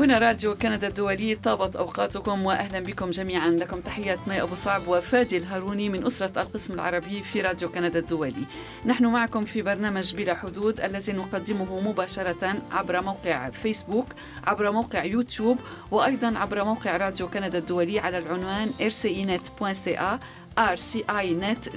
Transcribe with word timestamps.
هنا 0.00 0.18
راديو 0.18 0.54
كندا 0.54 0.88
الدولي 0.88 1.34
طابت 1.34 1.76
أوقاتكم 1.76 2.46
وأهلا 2.46 2.80
بكم 2.80 3.10
جميعا. 3.10 3.50
لكم 3.50 3.80
تحيات 3.80 4.18
مي 4.28 4.42
أبو 4.42 4.54
صعب 4.54 4.88
وفادي 4.88 5.36
الهاروني 5.36 5.88
من 5.88 6.06
أسرة 6.06 6.42
القسم 6.42 6.74
العربي 6.74 7.22
في 7.22 7.40
راديو 7.40 7.68
كندا 7.68 7.98
الدولي. 7.98 8.44
نحن 8.86 9.06
معكم 9.06 9.44
في 9.44 9.62
برنامج 9.62 10.14
بلا 10.14 10.34
حدود 10.34 10.80
الذي 10.80 11.12
نقدمه 11.12 11.80
مباشرة 11.80 12.54
عبر 12.72 13.02
موقع 13.02 13.50
فيسبوك 13.50 14.06
عبر 14.44 14.70
موقع 14.72 15.04
يوتيوب 15.04 15.58
وأيضا 15.90 16.38
عبر 16.38 16.64
موقع 16.64 16.96
راديو 16.96 17.28
كندا 17.28 17.58
الدولي 17.58 17.98
على 17.98 18.18
العنوان 18.18 18.70
rcinet.ca 18.80 20.18
rcinet.ca 20.58 21.70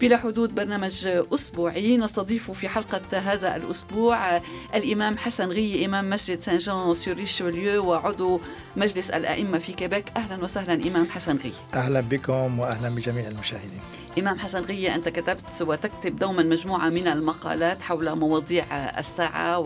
بلا 0.00 0.16
حدود 0.16 0.54
برنامج 0.54 1.08
أسبوعي. 1.34 1.96
نستضيف 1.96 2.50
في 2.50 2.68
حلقة 2.68 3.18
هذا 3.18 3.56
الأسبوع 3.56 4.40
الإمام 4.74 5.18
حسن 5.18 5.48
غي 5.48 5.84
إمام 5.84 6.10
مسجد 6.10 6.40
سان 6.40 6.58
جان 6.58 6.94
سوري 6.94 7.78
وعضو 7.78 8.40
مجلس 8.76 9.10
الأئمة 9.10 9.58
في 9.58 9.72
كيبيك 9.72 10.04
أهلا 10.16 10.44
وسهلا 10.44 10.88
إمام 10.88 11.06
حسن 11.08 11.36
غي. 11.36 11.52
أهلا 11.74 12.00
بكم 12.00 12.58
وأهلا 12.58 12.88
بجميع 12.88 13.28
المشاهدين. 13.28 13.80
إمام 14.18 14.38
حسن 14.38 14.60
غية 14.60 14.94
أنت 14.94 15.08
كتبت 15.08 15.62
وتكتب 15.62 16.16
دوما 16.16 16.42
مجموعة 16.42 16.88
من 16.88 17.06
المقالات 17.08 17.82
حول 17.82 18.14
مواضيع 18.14 18.64
الساعة 18.98 19.58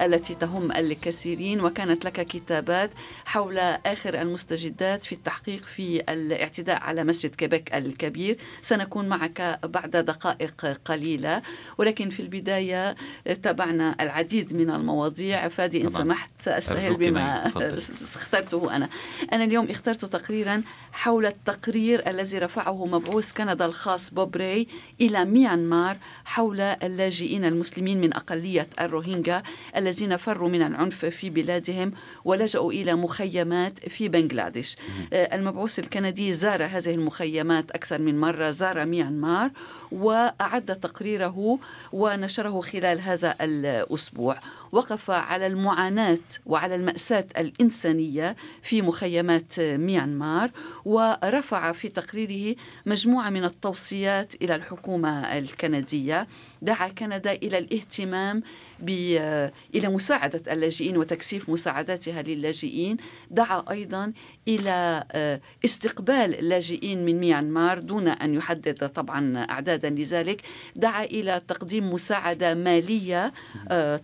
والتي 0.00 0.34
تهم 0.34 0.72
الكثيرين 0.72 1.60
وكانت 1.60 2.04
لك 2.04 2.26
كتابات 2.26 2.90
حول 3.24 3.58
آخر 3.58 4.20
المستجدات 4.22 5.02
في 5.02 5.12
التحقيق 5.12 5.62
في 5.62 6.00
الاعتداء 6.12 6.82
على 6.82 7.04
مسجد 7.04 7.34
كيبيك 7.34 7.74
الكبير. 7.74 8.38
سنكون 8.62 9.08
معك 9.08 9.60
بعد 9.64 9.90
دقائق 9.90 10.78
قليلة. 10.84 11.42
ولكن 11.78 12.10
في 12.10 12.20
البداية 12.20 12.96
تابعنا 13.42 13.96
العديد 14.00 14.54
من 14.54 14.70
المواضيع. 14.70 15.48
فادي 15.48 15.84
إن 15.84 15.90
سمحت 15.90 16.30
سأستهل 16.40 16.96
بما 16.96 17.46
اخترته 18.14 18.76
أنا. 18.76 18.88
أنا 19.32 19.44
اليوم 19.44 19.70
اخترت 19.70 20.04
تقريرا 20.04 20.62
حول 20.92 21.26
التقرير 21.26 22.10
الذي 22.10 22.38
رفعه 22.38 22.86
مبعوث 22.86 23.32
كندا 23.32 23.64
الخاص 23.64 24.10
بوب 24.10 24.36
راي 24.36 24.66
إلى 25.00 25.24
ميانمار 25.24 25.96
حول 26.24 26.60
اللاجئين 26.60 27.44
المسلمين 27.44 28.00
من 28.00 28.14
أقلية 28.14 28.68
الروهينجا 28.80 29.42
الذين 29.82 30.16
فروا 30.16 30.48
من 30.48 30.62
العنف 30.62 31.04
في 31.04 31.30
بلادهم 31.30 31.92
ولجأوا 32.24 32.72
إلى 32.72 32.94
مخيمات 32.94 33.78
في 33.78 34.08
بنغلاديش. 34.08 34.76
المبعوث 35.12 35.78
الكندي 35.78 36.32
زار 36.32 36.64
هذه 36.64 36.94
المخيمات 36.94 37.70
أكثر 37.70 37.98
من 37.98 38.20
مرة 38.20 38.50
زار 38.50 38.86
ميانمار 38.86 39.50
وأعد 39.92 40.78
تقريره 40.82 41.58
ونشره 41.92 42.60
خلال 42.60 43.00
هذا 43.00 43.36
الأسبوع. 43.40 44.36
وقف 44.72 45.10
على 45.10 45.46
المعاناة 45.46 46.18
وعلى 46.46 46.74
المأساة 46.74 47.26
الإنسانية 47.38 48.36
في 48.62 48.82
مخيمات 48.82 49.60
ميانمار 49.60 50.50
ورفع 50.84 51.72
في 51.72 51.88
تقريره 51.88 52.56
مجموعة 52.86 53.30
من 53.30 53.44
التوصيات 53.44 54.34
إلى 54.34 54.54
الحكومة 54.54 55.38
الكندية. 55.38 56.26
دعا 56.62 56.88
كندا 56.88 57.32
إلى 57.32 57.58
الاهتمام 57.58 58.42
إلى 58.88 59.88
مساعدة 59.88 60.52
اللاجئين 60.52 60.96
وتكثيف 60.96 61.48
مساعداتها 61.50 62.22
للاجئين. 62.22 62.96
دعا 63.30 63.64
أيضا 63.70 64.12
إلى 64.48 65.04
آه، 65.12 65.40
استقبال 65.64 66.38
اللاجئين 66.38 67.04
من 67.04 67.20
ميانمار 67.20 67.78
دون 67.78 68.08
أن 68.08 68.34
يحدد 68.34 68.88
طبعا 68.88 69.46
أعدادا 69.50 69.90
لذلك. 69.90 70.42
دعا 70.76 71.04
إلى 71.04 71.42
تقديم 71.48 71.92
مساعدة 71.92 72.54
مالية 72.54 73.32
آه، 73.68 73.96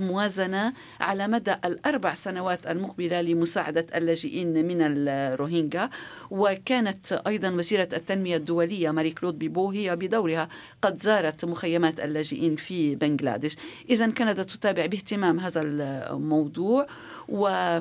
موازنة 0.00 0.72
على 1.00 1.28
مدى 1.28 1.54
الأربع 1.64 2.14
سنوات 2.14 2.66
المقبلة 2.66 3.20
لمساعدة 3.20 3.86
اللاجئين 3.94 4.66
من 4.66 4.78
الروهينجا. 4.80 5.90
وكانت 6.30 7.12
أيضا 7.12 7.50
وزيرة 7.50 7.88
التنمية 7.92 8.36
الدولية 8.36 8.90
ماري 8.90 9.10
كلود 9.10 9.38
بيبو 9.38 9.70
هي 9.70 9.96
بدورها 9.96 10.48
قد 10.82 11.00
زارت 11.00 11.44
مخيمات 11.44 12.00
اللاجئين 12.00 12.56
في 12.56 12.94
بنغلاديش. 12.94 13.56
إذا 13.90 14.10
كندا 14.10 14.42
تتابع 14.42 14.86
باهتمام 14.86 15.40
هذا 15.40 15.62
الموضوع. 15.62 16.86
و 17.28 17.78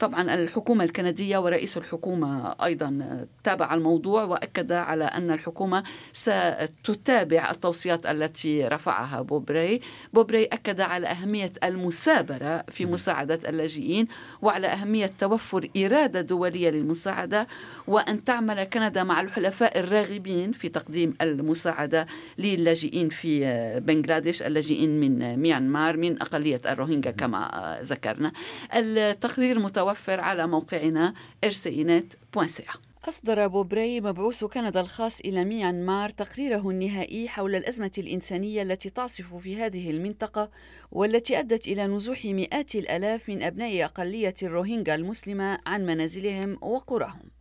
طبعا 0.00 0.34
الحكومة 0.34 0.84
الكندية 0.84 1.38
ورئيس 1.38 1.76
الحكومة 1.76 2.54
أيضا 2.64 3.26
تابع 3.44 3.74
الموضوع 3.74 4.24
وأكد 4.24 4.72
على 4.72 5.04
أن 5.04 5.30
الحكومة 5.30 5.84
ستتابع 6.12 7.50
التوصيات 7.50 8.06
التي 8.06 8.68
رفعها 8.68 9.22
بوبري. 9.22 9.80
بوبري 10.12 10.44
أكد 10.44 10.80
على 10.80 11.06
أهمية 11.06 11.52
المثابرة 11.64 12.64
في 12.68 12.86
مساعدة 12.86 13.38
اللاجئين 13.48 14.08
وعلى 14.42 14.66
أهمية 14.66 15.10
توفر 15.18 15.68
إرادة 15.76 16.20
دولية 16.20 16.70
للمساعدة 16.70 17.46
وأن 17.86 18.24
تعمل 18.24 18.64
كندا 18.64 19.04
مع 19.04 19.20
الحلفاء 19.20 19.78
الراغبين 19.78 20.52
في 20.52 20.68
تقديم 20.68 21.14
المساعدة 21.20 22.06
للاجئين 22.38 23.08
في 23.08 23.40
بنغلاديش 23.80 24.42
اللاجئين 24.42 25.00
من 25.00 25.36
ميانمار 25.38 25.96
من 25.96 26.22
أقلية 26.22 26.60
الروهينجا 26.66 27.10
كما 27.10 27.78
ذكرنا. 27.82 28.32
التقرير 28.74 29.58
متوفر 29.58 30.20
على 30.20 30.46
موقعنا 30.46 31.14
rcinet.ca 31.46 32.76
أصدر 33.08 33.46
بوبري 33.46 34.00
مبعوث 34.00 34.44
كندا 34.44 34.80
الخاص 34.80 35.20
إلى 35.20 35.44
ميانمار 35.44 36.10
تقريره 36.10 36.70
النهائي 36.70 37.28
حول 37.28 37.54
الأزمة 37.54 37.90
الإنسانية 37.98 38.62
التي 38.62 38.90
تعصف 38.90 39.34
في 39.34 39.56
هذه 39.56 39.90
المنطقة 39.90 40.50
والتي 40.92 41.38
أدت 41.38 41.68
إلى 41.68 41.86
نزوح 41.86 42.24
مئات 42.24 42.74
الآلاف 42.74 43.28
من 43.28 43.42
أبناء 43.42 43.84
أقلية 43.84 44.34
الروهينجا 44.42 44.94
المسلمة 44.94 45.58
عن 45.66 45.86
منازلهم 45.86 46.58
وقراهم. 46.60 47.31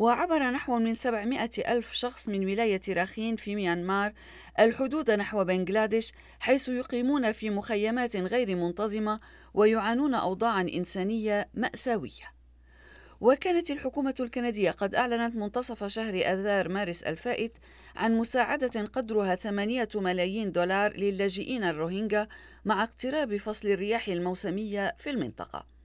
وعبر 0.00 0.50
نحو 0.50 0.78
من 0.78 0.94
700 0.94 1.50
ألف 1.58 1.92
شخص 1.92 2.28
من 2.28 2.44
ولاية 2.44 2.80
راخين 2.88 3.36
في 3.36 3.54
ميانمار 3.54 4.12
الحدود 4.60 5.10
نحو 5.10 5.44
بنغلاديش 5.44 6.12
حيث 6.40 6.68
يقيمون 6.68 7.32
في 7.32 7.50
مخيمات 7.50 8.16
غير 8.16 8.56
منتظمة 8.56 9.20
ويعانون 9.54 10.14
أوضاعا 10.14 10.66
إنسانية 10.74 11.48
مأساوية. 11.54 12.32
وكانت 13.20 13.70
الحكومة 13.70 14.14
الكندية 14.20 14.70
قد 14.70 14.94
أعلنت 14.94 15.36
منتصف 15.36 15.84
شهر 15.84 16.14
أذار 16.14 16.68
مارس 16.68 17.02
الفائت 17.02 17.58
عن 17.96 18.18
مساعدة 18.18 18.86
قدرها 18.86 19.34
ثمانية 19.34 19.88
ملايين 19.94 20.50
دولار 20.50 20.96
للاجئين 20.96 21.64
الروهينجا 21.64 22.28
مع 22.64 22.82
اقتراب 22.82 23.36
فصل 23.36 23.68
الرياح 23.68 24.08
الموسمية 24.08 24.94
في 24.98 25.10
المنطقة. 25.10 25.79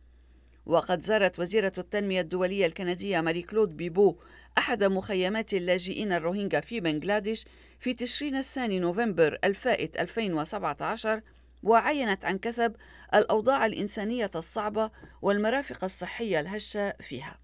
وقد 0.66 1.02
زارت 1.02 1.40
وزيرة 1.40 1.74
التنمية 1.78 2.22
الدولية 2.22 2.66
الكندية 2.66 3.22
ماري 3.22 3.42
كلود 3.42 3.78
بيبو 3.78 4.16
أحد 4.58 4.84
مخيمات 4.84 5.54
اللاجئين 5.54 6.12
الروهينجا 6.12 6.60
في 6.60 6.80
بنغلاديش 6.80 7.46
في 7.80 7.94
تشرين 7.94 8.36
الثاني 8.36 8.80
نوفمبر 8.80 9.40
الفائت 9.44 9.98
2017 9.98 11.22
وعينت 11.64 12.26
عن 12.26 12.38
كثب 12.38 12.76
الأوضاع 13.16 13.66
الإنسانية 13.66 14.32
الصعبة 14.36 14.92
والمرافق 15.22 15.84
الصحية 15.84 16.40
الهشة 16.40 16.92
فيها. 16.92 17.40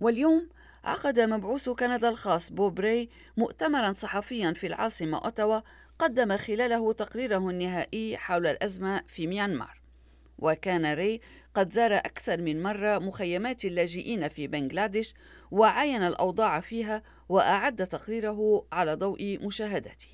واليوم 0.00 0.48
عقد 0.84 1.20
مبعوث 1.20 1.68
كندا 1.68 2.08
الخاص 2.08 2.52
بوب 2.52 2.80
راي 2.80 3.08
مؤتمرا 3.36 3.92
صحفيا 3.92 4.52
في 4.52 4.66
العاصمة 4.66 5.18
أوتاوا 5.18 5.60
قدم 5.98 6.36
خلاله 6.36 6.92
تقريره 6.92 7.50
النهائي 7.50 8.16
حول 8.16 8.46
الأزمة 8.46 9.02
في 9.08 9.26
ميانمار. 9.26 9.82
وكان 10.38 10.94
ري 10.94 11.20
قد 11.54 11.72
زار 11.72 11.96
أكثر 11.96 12.40
من 12.40 12.62
مرة 12.62 12.98
مخيمات 12.98 13.64
اللاجئين 13.64 14.28
في 14.28 14.46
بنغلاديش 14.46 15.14
وعاين 15.50 16.02
الأوضاع 16.02 16.60
فيها 16.60 17.02
وأعد 17.28 17.86
تقريره 17.86 18.66
على 18.72 18.94
ضوء 18.94 19.38
مشاهدته. 19.46 20.08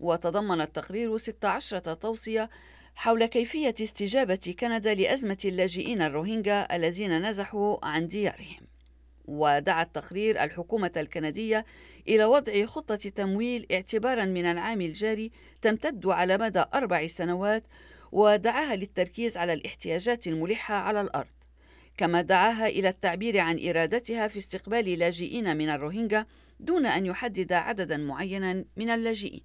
وتضمن 0.00 0.60
التقرير 0.60 1.16
16 1.16 1.78
توصية 1.78 2.50
حول 2.94 3.26
كيفية 3.26 3.74
استجابة 3.80 4.54
كندا 4.60 4.94
لأزمة 4.94 5.38
اللاجئين 5.44 6.02
الروهينجا 6.02 6.76
الذين 6.76 7.28
نزحوا 7.28 7.86
عن 7.86 8.06
ديارهم. 8.06 8.66
ودعا 9.24 9.82
التقرير 9.82 10.42
الحكومة 10.42 10.92
الكندية 10.96 11.64
إلى 12.08 12.24
وضع 12.24 12.64
خطة 12.64 12.96
تمويل 12.96 13.66
اعتبارا 13.72 14.24
من 14.24 14.44
العام 14.44 14.80
الجاري 14.80 15.30
تمتد 15.62 16.06
على 16.06 16.38
مدى 16.38 16.64
أربع 16.74 17.06
سنوات 17.06 17.64
ودعاها 18.14 18.76
للتركيز 18.76 19.36
على 19.36 19.52
الاحتياجات 19.52 20.26
الملحة 20.26 20.74
على 20.74 21.00
الأرض. 21.00 21.34
كما 21.96 22.22
دعاها 22.22 22.66
إلى 22.66 22.88
التعبير 22.88 23.38
عن 23.38 23.68
إرادتها 23.68 24.28
في 24.28 24.38
استقبال 24.38 24.98
لاجئين 24.98 25.56
من 25.56 25.68
الروهينجا 25.68 26.26
دون 26.60 26.86
أن 26.86 27.06
يحدد 27.06 27.52
عددا 27.52 27.96
معينا 27.96 28.64
من 28.76 28.90
اللاجئين. 28.90 29.42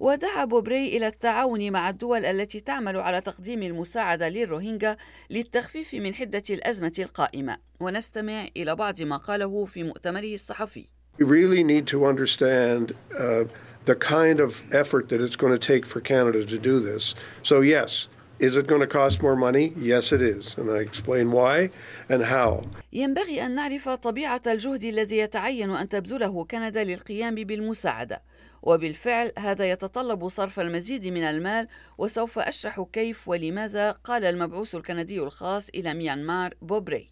ودعا 0.00 0.44
بوبري 0.44 0.96
إلى 0.96 1.06
التعاون 1.06 1.72
مع 1.72 1.90
الدول 1.90 2.24
التي 2.24 2.60
تعمل 2.60 2.96
على 2.96 3.20
تقديم 3.20 3.62
المساعدة 3.62 4.28
للروهينجا 4.28 4.96
للتخفيف 5.30 5.94
من 5.94 6.14
حدة 6.14 6.42
الأزمة 6.50 6.94
القائمة. 6.98 7.56
ونستمع 7.80 8.48
إلى 8.56 8.74
بعض 8.76 9.02
ما 9.02 9.16
قاله 9.16 9.64
في 9.64 9.82
مؤتمره 9.82 10.34
الصحفي. 10.34 10.86
We 11.18 11.24
really 11.24 11.64
need 11.64 11.86
to 11.86 12.06
understand 12.06 12.94
uh, 13.18 13.44
the 13.84 13.94
kind 13.94 14.40
of 14.40 14.64
effort 14.72 15.08
that 15.08 15.20
it's 15.20 15.36
going 15.36 15.52
to 15.52 15.58
take 15.58 15.86
for 15.86 16.00
Canada 16.00 16.44
to 16.44 16.58
do 16.58 16.80
this. 16.80 17.14
So, 17.42 17.60
yes, 17.60 18.08
Is 18.40 18.56
it 18.56 18.66
going 18.66 18.80
to 18.80 18.86
cost 18.86 19.20
more 19.20 19.36
money? 19.36 19.74
Yes, 19.76 20.12
it 20.12 20.22
is. 20.22 20.56
And 20.56 20.70
I 20.70 20.78
explain 20.78 21.30
why 21.30 21.70
and 22.08 22.22
how. 22.24 22.64
ينبغي 22.92 23.46
أن 23.46 23.54
نعرف 23.54 23.88
طبيعة 23.88 24.42
الجهد 24.46 24.84
الذي 24.84 25.18
يتعين 25.18 25.70
أن 25.70 25.88
تبذله 25.88 26.44
كندا 26.44 26.84
للقيام 26.84 27.34
بالمساعدة 27.34 28.22
وبالفعل 28.62 29.32
هذا 29.38 29.70
يتطلب 29.70 30.28
صرف 30.28 30.60
المزيد 30.60 31.06
من 31.06 31.22
المال 31.22 31.68
وسوف 31.98 32.38
أشرح 32.38 32.86
كيف 32.92 33.28
ولماذا 33.28 33.90
قال 33.90 34.24
المبعوث 34.24 34.74
الكندي 34.74 35.20
الخاص 35.20 35.68
إلى 35.68 35.94
ميانمار 35.94 36.54
بوبري 36.62 37.10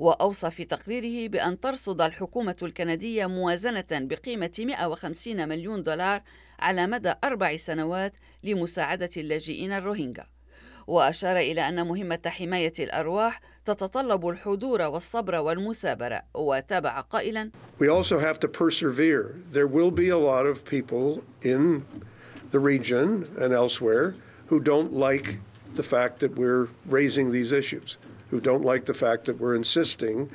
وأوصى 0.00 0.50
في 0.50 0.64
تقريره 0.64 1.28
بأن 1.28 1.60
ترصد 1.60 2.00
الحكومة 2.00 2.56
الكندية 2.62 3.26
موازنة 3.26 3.84
بقيمة 3.90 4.52
150 4.58 5.48
مليون 5.48 5.82
دولار 5.82 6.22
على 6.58 6.86
مدى 6.86 7.14
أربع 7.24 7.56
سنوات 7.56 8.12
لمساعدة 8.44 9.10
اللاجئين 9.16 9.72
الروهينجا 9.72 10.26
وأشار 10.86 11.36
إلى 11.36 11.68
أن 11.68 11.86
مهمة 11.86 12.20
حماية 12.26 12.72
الأرواح 12.78 13.40
تتطلب 13.64 14.28
الحضور 14.28 14.82
والصبر 14.82 15.34
والمثابرة 15.34 16.22
وتابع 16.34 17.00
قائلا 17.00 17.50
We 17.78 17.88
also 17.88 18.18
have 18.18 18.40
to 18.40 18.48
persevere. 18.48 19.34
There 19.50 19.66
will 19.66 19.90
be 19.90 20.08
a 20.08 20.18
lot 20.18 20.46
of 20.46 20.64
people 20.64 21.22
in 21.42 21.84
the 22.50 22.58
region 22.58 23.26
and 23.38 23.52
elsewhere 23.52 24.14
who 24.46 24.60
don't 24.60 24.92
like 24.92 25.38
the 25.74 25.82
fact 25.82 26.18
that 26.20 26.34
we're 26.36 26.68
raising 26.86 27.30
these 27.30 27.52
issues, 27.52 27.98
who 28.30 28.40
don't 28.40 28.64
like 28.64 28.84
the 28.84 28.94
fact 28.94 29.24
that 29.26 29.38
we're 29.40 29.56
insisting 29.56 30.30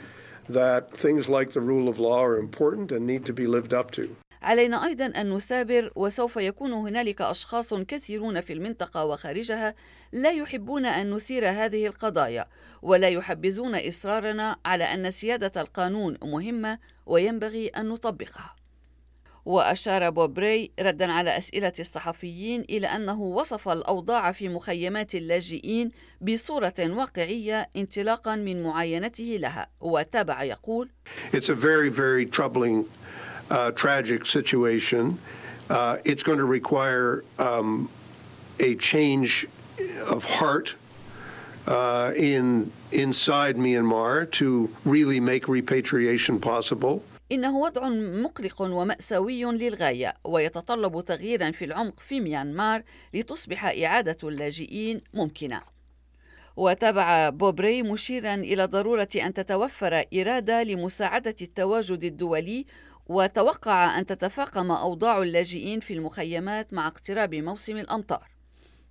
that 0.49 0.91
things 0.91 1.27
like 1.29 1.49
the 1.51 1.61
rule 1.61 1.87
of 1.89 1.99
law 1.99 2.23
are 2.23 2.37
important 2.37 2.91
and 2.91 3.07
need 3.07 3.25
to 3.25 3.33
be 3.33 3.47
lived 3.47 3.73
up 3.73 3.91
to. 3.91 4.15
علينا 4.43 4.85
أيضا 4.85 5.05
أن 5.05 5.33
نثابر 5.33 5.91
وسوف 5.95 6.37
يكون 6.37 6.73
هنالك 6.73 7.21
أشخاص 7.21 7.73
كثيرون 7.73 8.41
في 8.41 8.53
المنطقة 8.53 9.05
وخارجها 9.05 9.75
لا 10.11 10.31
يحبون 10.31 10.85
أن 10.85 11.13
نثير 11.13 11.49
هذه 11.49 11.87
القضايا 11.87 12.45
ولا 12.81 13.09
يحبذون 13.09 13.75
إصرارنا 13.75 14.57
على 14.65 14.83
أن 14.83 15.11
سيادة 15.11 15.61
القانون 15.61 16.17
مهمة 16.23 16.79
وينبغي 17.05 17.67
أن 17.67 17.89
نطبقها 17.89 18.55
وأشار 19.45 20.09
بوبري 20.09 20.71
ردا 20.79 21.11
على 21.11 21.37
أسئلة 21.37 21.73
الصحفيين 21.79 22.61
إلى 22.61 22.87
أنه 22.87 23.21
وصف 23.21 23.69
الأوضاع 23.69 24.31
في 24.31 24.49
مخيمات 24.49 25.15
اللاجئين 25.15 25.91
بصورة 26.21 26.73
واقعية 26.79 27.69
انطلاقا 27.75 28.35
من 28.35 28.63
معاينته 28.63 29.37
لها 29.39 29.67
وتابع 29.81 30.43
يقول 30.43 30.89
It's 31.31 31.49
a 31.49 31.55
very, 31.55 31.89
very 31.89 32.25
troubling 32.25 32.85
uh, 33.51 33.71
tragic 33.71 34.25
situation. 34.25 35.17
Uh, 35.69 35.97
it's 36.05 36.23
going 36.23 36.39
to 36.39 36.45
require 36.45 37.23
um, 37.39 37.89
a 38.59 38.75
change 38.75 39.47
of 40.07 40.23
heart 40.25 40.75
uh, 41.67 42.11
in 42.15 42.71
inside 42.91 43.55
Myanmar 43.57 44.31
to 44.31 44.69
really 44.85 45.19
make 45.19 45.47
repatriation 45.47 46.39
possible. 46.39 47.03
إنه 47.31 47.57
وضع 47.57 47.89
مقلق 47.89 48.61
ومأساوي 48.61 49.43
للغاية 49.43 50.13
ويتطلب 50.23 51.05
تغييرا 51.05 51.51
في 51.51 51.65
العمق 51.65 51.99
في 51.99 52.19
ميانمار 52.19 52.83
لتصبح 53.13 53.65
إعادة 53.65 54.17
اللاجئين 54.23 55.01
ممكنة. 55.13 55.61
وتابع 56.55 57.29
بوبري 57.29 57.83
مشيرا 57.83 58.35
إلى 58.35 58.65
ضرورة 58.65 59.09
أن 59.15 59.33
تتوفر 59.33 60.03
إرادة 60.13 60.63
لمساعدة 60.63 61.35
التواجد 61.41 62.03
الدولي 62.03 62.65
وتوقع 63.07 63.99
أن 63.99 64.05
تتفاقم 64.05 64.71
أوضاع 64.71 65.21
اللاجئين 65.21 65.79
في 65.79 65.93
المخيمات 65.93 66.73
مع 66.73 66.87
اقتراب 66.87 67.35
موسم 67.35 67.77
الأمطار. 67.77 68.27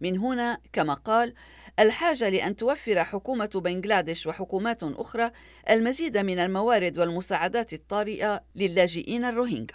من 0.01 0.19
هنا 0.19 0.59
كما 0.73 0.95
قال 0.95 1.35
الحاجة 1.79 2.29
لأن 2.29 2.57
توفر 2.57 3.05
حكومة 3.05 3.51
بنغلاديش 3.55 4.27
وحكومات 4.27 4.83
أخرى 4.83 5.31
المزيد 5.71 6.19
من 6.19 6.39
الموارد 6.39 6.99
والمساعدات 6.99 7.73
الطارئة 7.73 8.45
للاجئين 8.55 9.25
الروهينجا. 9.25 9.75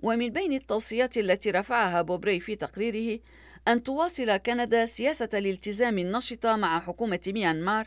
ومن 0.00 0.28
بين 0.28 0.52
التوصيات 0.52 1.16
التي 1.18 1.50
رفعها 1.50 2.02
بوبري 2.02 2.40
في 2.40 2.56
تقريره 2.56 3.20
أن 3.68 3.82
تواصل 3.82 4.36
كندا 4.36 4.86
سياسة 4.86 5.28
الالتزام 5.34 5.98
النشطة 5.98 6.56
مع 6.56 6.80
حكومة 6.80 7.20
ميانمار 7.26 7.86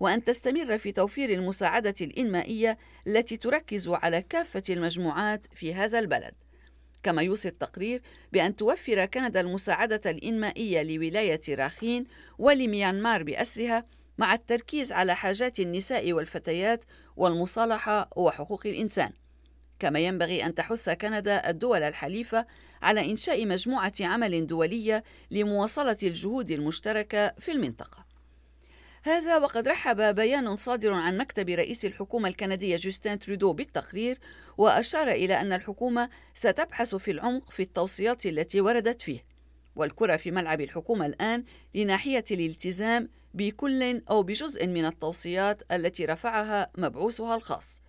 وأن 0.00 0.24
تستمر 0.24 0.78
في 0.78 0.92
توفير 0.92 1.30
المساعدة 1.30 1.94
الإنمائية 2.00 2.78
التي 3.06 3.36
تركز 3.36 3.88
على 3.88 4.22
كافة 4.22 4.62
المجموعات 4.70 5.46
في 5.54 5.74
هذا 5.74 5.98
البلد. 5.98 6.34
كما 7.06 7.22
يوصي 7.22 7.48
التقرير 7.48 8.02
بأن 8.32 8.56
توفر 8.56 9.04
كندا 9.04 9.40
المساعدة 9.40 10.00
الإنمائية 10.10 10.82
لولاية 10.82 11.40
راخين 11.48 12.04
ولميانمار 12.38 13.22
بأسرها 13.22 13.86
مع 14.18 14.34
التركيز 14.34 14.92
على 14.92 15.16
حاجات 15.16 15.60
النساء 15.60 16.12
والفتيات 16.12 16.84
والمصالحة 17.16 18.10
وحقوق 18.16 18.66
الإنسان. 18.66 19.10
كما 19.78 19.98
ينبغي 19.98 20.44
أن 20.46 20.54
تحث 20.54 20.88
كندا 20.88 21.50
الدول 21.50 21.82
الحليفة 21.82 22.46
على 22.82 23.10
إنشاء 23.10 23.46
مجموعة 23.46 23.92
عمل 24.00 24.46
دولية 24.46 25.04
لمواصلة 25.30 25.98
الجهود 26.02 26.50
المشتركة 26.50 27.34
في 27.38 27.52
المنطقة. 27.52 28.05
هذا 29.06 29.38
وقد 29.38 29.68
رحب 29.68 30.14
بيان 30.14 30.56
صادر 30.56 30.92
عن 30.92 31.18
مكتب 31.18 31.48
رئيس 31.48 31.84
الحكومة 31.84 32.28
الكندية 32.28 32.76
جوستين 32.76 33.18
ترودو 33.18 33.52
بالتقرير 33.52 34.18
وأشار 34.58 35.08
إلى 35.08 35.40
أن 35.40 35.52
الحكومة 35.52 36.10
ستبحث 36.34 36.94
في 36.94 37.10
العمق 37.10 37.50
في 37.50 37.62
التوصيات 37.62 38.26
التي 38.26 38.60
وردت 38.60 39.02
فيه. 39.02 39.24
والكرة 39.76 40.16
في 40.16 40.30
ملعب 40.30 40.60
الحكومة 40.60 41.06
الآن 41.06 41.44
لناحية 41.74 42.24
الالتزام 42.30 43.08
بكل 43.34 44.02
أو 44.10 44.22
بجزء 44.22 44.66
من 44.66 44.84
التوصيات 44.84 45.62
التي 45.72 46.04
رفعها 46.04 46.70
مبعوثها 46.78 47.34
الخاص. 47.34 47.80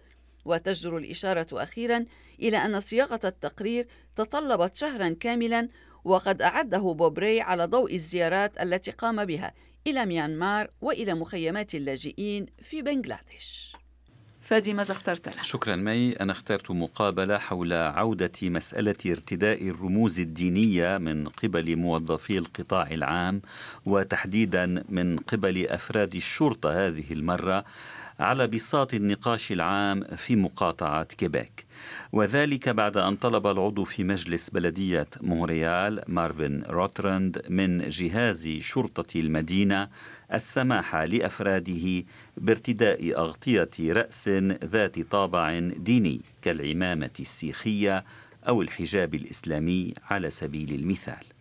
وتجدر 0.46 0.98
الإشارة 0.98 1.48
أخيرا 1.54 2.06
إلى 2.40 2.58
أن 2.58 2.80
صياغة 2.80 3.20
التقرير 3.24 3.88
تطلبت 4.16 4.76
شهرا 4.76 5.10
كاملا 5.10 5.70
وقد 6.08 6.42
أعده 6.42 6.80
بوبري 6.80 7.42
على 7.42 7.66
ضوء 7.66 7.96
الزيارات 7.96 8.62
التي 8.62 8.92
قام 8.92 9.26
بها 9.26 9.54
إلى 9.88 10.06
ميانمار 10.06 10.70
وإلى 10.82 11.14
مخيمات 11.14 11.76
اللاجئين 11.76 12.46
في 12.70 12.82
بنغلاديش. 12.82 13.74
فادي 14.42 14.74
ماذا 14.74 14.92
اخترت 14.92 15.36
له؟ 15.36 15.44
شكرا 15.44 15.76
مي. 15.76 16.12
أنا 16.12 16.32
اخترت 16.32 16.72
مقابلة 16.72 17.38
حول 17.38 17.74
عودة 17.74 18.32
مسألة 18.44 18.96
ارتداء 19.06 19.68
الرموز 19.68 20.20
الدينية 20.20 20.98
من 20.98 21.28
قبل 21.28 21.76
موظفي 21.78 22.38
القطاع 22.38 22.88
العام 22.92 23.42
وتحديدا 23.86 24.84
من 24.90 25.18
قبل 25.18 25.68
أفراد 25.68 26.16
الشرطة 26.16 26.88
هذه 26.88 27.12
المرة 27.12 27.66
على 28.20 28.48
بساط 28.48 28.94
النقاش 28.94 29.52
العام 29.52 30.04
في 30.04 30.36
مقاطعة 30.36 31.04
كيبيك. 31.04 31.67
وذلك 32.12 32.70
بعد 32.70 32.98
أن 32.98 33.16
طلب 33.16 33.48
العضو 33.48 33.84
في 33.84 34.04
مجلس 34.04 34.50
بلدية 34.50 35.08
مونريال 35.22 36.04
مارفن 36.08 36.64
روترند 36.70 37.42
من 37.50 37.90
جهاز 37.90 38.48
شرطة 38.48 39.20
المدينة 39.20 39.90
السماح 40.34 40.96
لأفراده 40.96 42.04
بارتداء 42.38 43.20
أغطية 43.20 43.70
رأس 43.80 44.28
ذات 44.64 45.00
طابع 45.00 45.60
ديني 45.60 46.22
كالعمامة 46.42 47.10
السيخية 47.20 48.06
أو 48.48 48.62
الحجاب 48.62 49.16
الإسلامي 49.16 49.94
على 50.10 50.30
سبيل 50.30 50.74
المثال. 50.74 51.37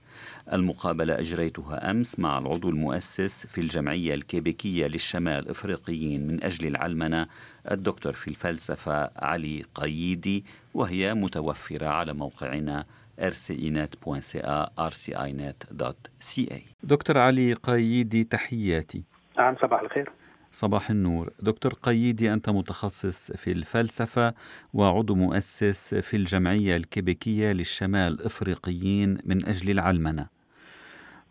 المقابلة 0.52 1.20
أجريتها 1.20 1.90
أمس 1.90 2.18
مع 2.18 2.38
العضو 2.38 2.68
المؤسس 2.68 3.46
في 3.46 3.60
الجمعية 3.60 4.14
الكيبيكية 4.14 4.86
للشمال 4.86 5.44
الإفريقيين 5.44 6.26
من 6.26 6.44
أجل 6.44 6.66
العلمنة 6.66 7.26
الدكتور 7.70 8.12
في 8.12 8.28
الفلسفة 8.28 9.10
علي 9.16 9.64
قييدي 9.74 10.44
وهي 10.74 11.14
متوفرة 11.14 11.86
على 11.86 12.12
موقعنا 12.12 12.84
rcinet.ca 13.20 14.68
rcinet.ca 14.90 16.60
دكتور 16.82 17.18
علي 17.18 17.52
قييدي 17.52 18.24
تحياتي. 18.24 19.02
نعم 19.38 19.56
صباح 19.62 19.80
الخير. 19.80 20.12
صباح 20.52 20.90
النور. 20.90 21.32
دكتور 21.40 21.74
قيدي 21.74 22.32
أنت 22.32 22.50
متخصص 22.50 23.32
في 23.32 23.52
الفلسفة 23.52 24.34
وعضو 24.72 25.14
مؤسس 25.14 25.94
في 25.94 26.16
الجمعية 26.16 26.76
الكيبيكية 26.76 27.52
للشمال 27.52 28.12
الإفريقيين 28.12 29.18
من 29.24 29.46
أجل 29.46 29.70
العلمنة. 29.70 30.35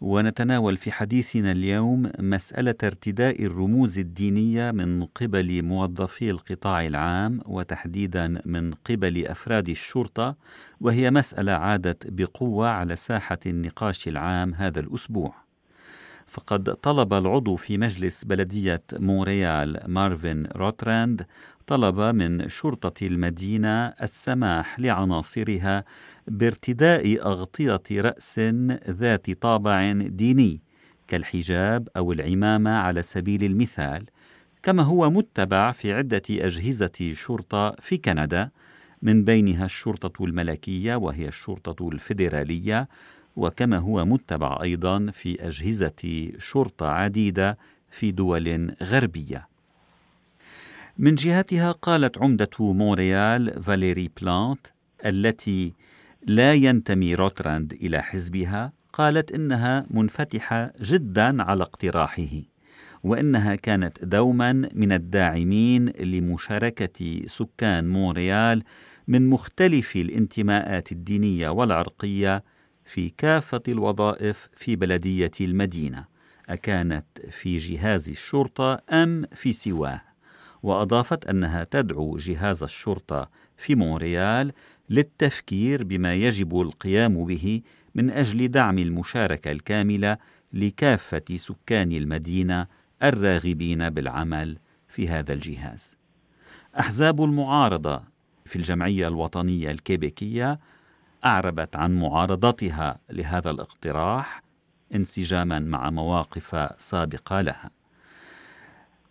ونتناول 0.01 0.77
في 0.77 0.91
حديثنا 0.91 1.51
اليوم 1.51 2.11
مسألة 2.19 2.75
ارتداء 2.83 3.43
الرموز 3.45 3.99
الدينية 3.99 4.71
من 4.71 5.05
قبل 5.05 5.63
موظفي 5.63 6.29
القطاع 6.29 6.85
العام 6.85 7.41
وتحديدا 7.45 8.41
من 8.45 8.73
قبل 8.73 9.25
أفراد 9.27 9.69
الشرطة 9.69 10.35
وهي 10.81 11.11
مسألة 11.11 11.51
عادت 11.51 12.07
بقوة 12.07 12.69
على 12.69 12.95
ساحة 12.95 13.39
النقاش 13.45 14.07
العام 14.07 14.53
هذا 14.53 14.79
الأسبوع. 14.79 15.35
فقد 16.27 16.73
طلب 16.73 17.13
العضو 17.13 17.55
في 17.55 17.77
مجلس 17.77 18.23
بلدية 18.23 18.83
مونريال 18.93 19.79
مارفن 19.87 20.47
روتراند 20.55 21.25
طلب 21.67 21.99
من 21.99 22.49
شرطة 22.49 23.05
المدينة 23.05 23.87
السماح 23.87 24.79
لعناصرها 24.79 25.83
بارتداء 26.27 27.21
أغطية 27.21 27.81
رأس 27.91 28.39
ذات 28.89 29.31
طابع 29.31 29.91
ديني 29.91 30.61
كالحجاب 31.07 31.89
أو 31.97 32.11
العمامة 32.11 32.69
على 32.69 33.01
سبيل 33.03 33.43
المثال 33.43 34.05
كما 34.63 34.83
هو 34.83 35.09
متبع 35.09 35.71
في 35.71 35.93
عدة 35.93 36.21
أجهزة 36.29 37.13
شرطة 37.13 37.71
في 37.71 37.97
كندا 37.97 38.49
من 39.01 39.23
بينها 39.23 39.65
الشرطة 39.65 40.25
الملكية 40.25 40.95
وهي 40.95 41.27
الشرطة 41.27 41.89
الفيدرالية 41.89 42.87
وكما 43.35 43.77
هو 43.77 44.05
متبع 44.05 44.59
أيضا 44.61 45.11
في 45.11 45.47
أجهزة 45.47 46.31
شرطة 46.37 46.87
عديدة 46.87 47.57
في 47.91 48.11
دول 48.11 48.75
غربية. 48.83 49.47
من 50.97 51.15
جهتها 51.15 51.71
قالت 51.71 52.17
عمدة 52.17 52.49
مونريال 52.59 53.63
فاليري 53.63 54.11
بلانت 54.21 54.67
التي 55.05 55.73
لا 56.27 56.53
ينتمي 56.53 57.15
روتراند 57.15 57.73
إلى 57.73 58.01
حزبها 58.01 58.73
قالت 58.93 59.31
إنها 59.31 59.85
منفتحة 59.89 60.73
جدا 60.81 61.43
على 61.43 61.63
اقتراحه 61.63 62.41
وإنها 63.03 63.55
كانت 63.55 64.05
دوما 64.05 64.53
من 64.53 64.91
الداعمين 64.91 65.89
لمشاركة 65.89 67.21
سكان 67.25 67.87
مونريال 67.89 68.63
من 69.07 69.29
مختلف 69.29 69.95
الانتماءات 69.95 70.91
الدينية 70.91 71.49
والعرقية 71.49 72.43
في 72.85 73.09
كافة 73.09 73.61
الوظائف 73.67 74.49
في 74.57 74.75
بلدية 74.75 75.31
المدينة 75.41 76.05
أكانت 76.49 77.05
في 77.29 77.57
جهاز 77.57 78.09
الشرطة 78.09 78.81
أم 78.91 79.25
في 79.35 79.53
سواه. 79.53 80.01
وأضافت 80.63 81.25
أنها 81.25 81.63
تدعو 81.63 82.17
جهاز 82.17 82.63
الشرطة 82.63 83.29
في 83.57 83.75
مونريال 83.75 84.51
للتفكير 84.89 85.83
بما 85.83 86.13
يجب 86.13 86.61
القيام 86.61 87.25
به 87.25 87.61
من 87.95 88.09
أجل 88.09 88.47
دعم 88.47 88.77
المشاركة 88.77 89.51
الكاملة 89.51 90.17
لكافة 90.53 91.23
سكان 91.35 91.91
المدينة 91.91 92.67
الراغبين 93.03 93.89
بالعمل 93.89 94.57
في 94.87 95.09
هذا 95.09 95.33
الجهاز. 95.33 95.97
أحزاب 96.79 97.23
المعارضة 97.23 98.03
في 98.45 98.55
الجمعية 98.55 99.07
الوطنية 99.07 99.71
الكيبيكية 99.71 100.59
أعربت 101.25 101.75
عن 101.75 101.95
معارضتها 101.95 102.99
لهذا 103.09 103.49
الاقتراح 103.49 104.43
انسجاما 104.95 105.59
مع 105.59 105.89
مواقف 105.89 106.69
سابقة 106.81 107.41
لها. 107.41 107.71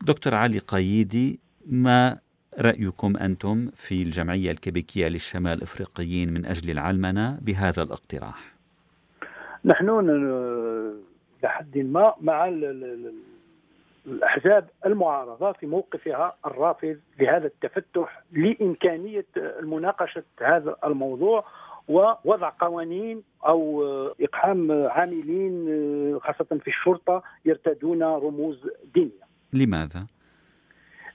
دكتور 0.02 0.34
علي 0.34 0.58
قيدي 0.58 1.40
ما 1.66 2.18
رأيكم 2.60 3.16
أنتم 3.16 3.70
في 3.74 4.02
الجمعية 4.02 4.50
الكيبيكيه 4.50 5.08
للشمال 5.08 5.62
إفريقيين 5.62 6.32
من 6.32 6.46
أجل 6.46 6.70
العلمنة 6.70 7.38
بهذا 7.42 7.82
الاقتراح؟ 7.82 8.54
نحن 9.64 9.90
لحد 11.42 11.78
ما 11.78 12.14
مع 12.20 12.48
الأحزاب 14.06 14.68
المعارضة 14.86 15.52
في 15.52 15.66
موقفها 15.66 16.36
الرافض 16.46 16.96
لهذا 17.20 17.46
التفتح 17.46 18.22
لإمكانية 18.32 19.26
مناقشه 19.62 20.22
هذا 20.40 20.76
الموضوع 20.84 21.44
ووضع 21.88 22.52
قوانين 22.60 23.22
أو 23.46 23.84
إقحام 24.20 24.72
عاملين 24.72 26.20
خاصة 26.20 26.58
في 26.64 26.68
الشرطة 26.68 27.22
يرتدون 27.44 28.02
رموز 28.02 28.68
دينية. 28.94 29.24
لماذا؟ 29.52 30.06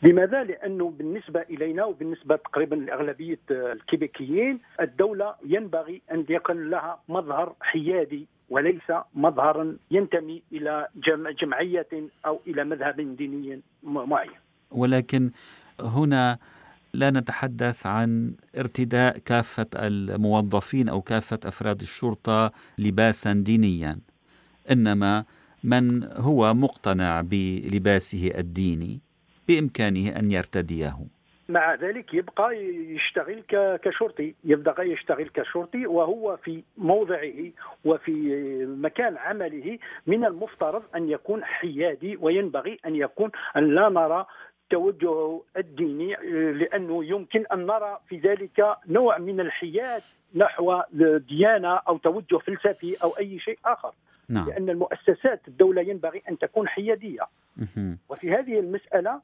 لماذا؟ 0.03 0.44
لأنه 0.44 0.89
بالنسبة 0.89 1.41
إلينا 1.41 1.86
وبالنسبة 1.86 2.36
تقريبا 2.36 2.75
لأغلبية 2.75 3.39
الكيبيكيين 3.51 4.60
الدولة 4.82 5.36
ينبغي 5.46 6.01
أن 6.12 6.25
يكون 6.29 6.70
لها 6.70 7.00
مظهر 7.10 7.56
حيادي 7.62 8.27
وليس 8.50 8.91
مظهرا 9.15 9.77
ينتمي 9.91 10.41
إلى 10.51 10.88
جمعية 11.41 11.88
أو 12.25 12.39
إلى 12.48 12.63
مذهب 12.63 13.15
ديني 13.18 13.62
معين. 13.84 14.32
ولكن 14.72 15.32
هنا 15.82 16.38
لا 16.94 17.10
نتحدث 17.10 17.86
عن 17.86 18.34
ارتداء 18.58 19.18
كافة 19.18 19.68
الموظفين 19.75 20.89
أو 20.89 21.01
كافة 21.01 21.39
أفراد 21.46 21.82
الشرطة 21.82 22.51
لباسا 22.77 23.34
دينيا 23.34 23.98
إنما 24.72 25.25
من 25.63 26.03
هو 26.03 26.53
مقتنع 26.53 27.22
بلباسه 27.22 28.32
الديني 28.38 29.01
بإمكانه 29.50 30.20
أن 30.20 30.32
يرتديه. 30.32 30.96
مع 31.50 31.75
ذلك 31.75 32.13
يبقى 32.13 32.56
يشتغل 32.96 33.44
كشرطي 33.84 34.36
يبقى 34.44 34.89
يشتغل 34.89 35.29
كشرطي 35.29 35.88
وهو 35.88 36.38
في 36.38 36.63
موضعه 36.77 37.51
وفي 37.86 38.12
مكان 38.65 39.18
عمله 39.18 39.77
من 40.08 40.25
المفترض 40.25 40.84
أن 40.96 41.10
يكون 41.10 41.44
حيادي 41.44 42.18
وينبغي 42.22 42.79
أن 42.86 42.96
يكون 42.96 43.32
أن 43.58 43.75
لا 43.75 43.89
نرى 43.89 44.25
التوجه 44.63 45.41
الديني 45.58 46.15
لأنه 46.51 47.06
يمكن 47.06 47.44
أن 47.53 47.65
نرى 47.65 48.00
في 48.10 48.18
ذلك 48.18 48.77
نوع 48.88 49.18
من 49.18 49.39
الحياد 49.39 50.01
نحو 50.36 50.82
ديانة 51.29 51.75
أو 51.75 51.98
توجه 51.98 52.38
فلسفي 52.38 52.96
أو 53.03 53.10
أي 53.10 53.39
شيء 53.39 53.60
آخر. 53.65 53.94
نعم. 54.29 54.50
لأن 54.50 54.69
المؤسسات 54.69 55.48
الدولة 55.48 55.81
ينبغي 55.81 56.21
أن 56.29 56.38
تكون 56.38 56.67
حيادية. 56.67 57.27
وفي 58.09 58.31
هذه 58.31 58.59
المسألة 58.59 59.21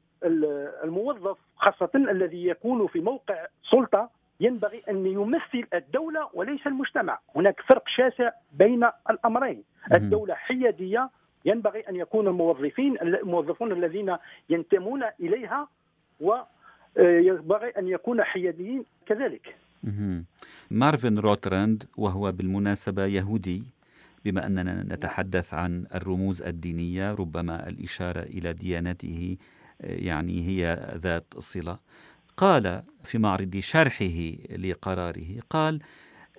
الموظف 0.84 1.38
خاصة 1.56 1.90
الذي 1.94 2.46
يكون 2.46 2.86
في 2.86 3.00
موقع 3.00 3.46
سلطة 3.70 4.10
ينبغي 4.40 4.82
أن 4.88 5.06
يمثل 5.06 5.66
الدولة 5.74 6.28
وليس 6.34 6.66
المجتمع. 6.66 7.18
هناك 7.36 7.60
فرق 7.60 7.88
شاسع 7.88 8.30
بين 8.52 8.88
الأمرين. 9.10 9.62
الدولة 9.94 10.34
حيادية 10.34 11.10
ينبغي 11.44 11.80
أن 11.80 11.96
يكون 11.96 12.28
الموظفين 12.28 13.00
الموظفون 13.00 13.72
الذين 13.72 14.16
ينتمون 14.50 15.02
إليها 15.20 15.68
وينبغي 16.20 17.68
أن 17.78 17.88
يكون 17.88 18.24
حياديين 18.24 18.84
كذلك. 19.06 19.56
مارفن 20.70 21.18
روتراند 21.18 21.84
وهو 21.96 22.32
بالمناسبة 22.32 23.04
يهودي 23.06 23.62
بما 24.26 24.46
أننا 24.46 24.82
نتحدث 24.82 25.54
عن 25.54 25.86
الرموز 25.94 26.42
الدينية 26.42 27.14
ربما 27.14 27.68
الإشارة 27.68 28.20
إلى 28.20 28.52
ديانته 28.52 29.36
يعني 29.80 30.46
هي 30.48 30.92
ذات 31.02 31.34
صلة. 31.38 31.78
قال 32.36 32.82
في 33.04 33.18
معرض 33.18 33.56
شرحه 33.56 34.30
لقراره 34.58 35.40
قال 35.50 35.80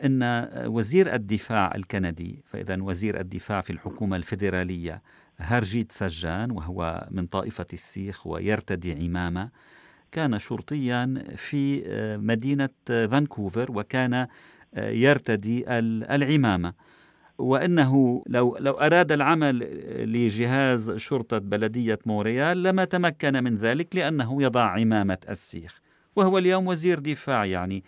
إن 0.06 0.50
وزير 0.66 1.14
الدفاع 1.14 1.76
الكندي 1.76 2.44
فإذا 2.46 2.82
وزير 2.82 3.20
الدفاع 3.20 3.62
في 3.62 3.70
الحكومة 3.70 4.16
الفيدرالية 4.16 5.02
هرجيت 5.38 5.92
سجان 5.92 6.52
وهو 6.52 7.08
من 7.12 7.26
طائفة 7.28 7.68
السيخ 7.74 8.28
ويرتدي 8.28 8.94
عمامة 8.94 9.50
كان 10.12 10.40
شرطيا 10.40 11.24
في 11.36 11.84
مدينة 12.22 12.70
فانكوفر 12.86 13.72
وكان 13.72 14.28
يرتدي 14.78 15.66
العمامة. 16.16 16.74
وأنه 17.38 18.24
لو 18.28 18.58
لو 18.60 18.74
أراد 18.74 19.12
العمل 19.12 19.58
لجهاز 20.14 20.92
شرطة 20.92 21.38
بلدية 21.38 22.00
موريال 22.06 22.64
لما 22.64 22.86
تمكن 22.86 23.44
من 23.44 23.56
ذلك 23.56 23.96
لأنه 23.96 24.44
يضع 24.44 24.64
عمامة 24.64 25.18
السيخ 25.30 25.82
وهو 26.16 26.38
اليوم 26.38 26.68
وزير 26.68 27.00
دفاع 27.00 27.46
يعني. 27.46 27.84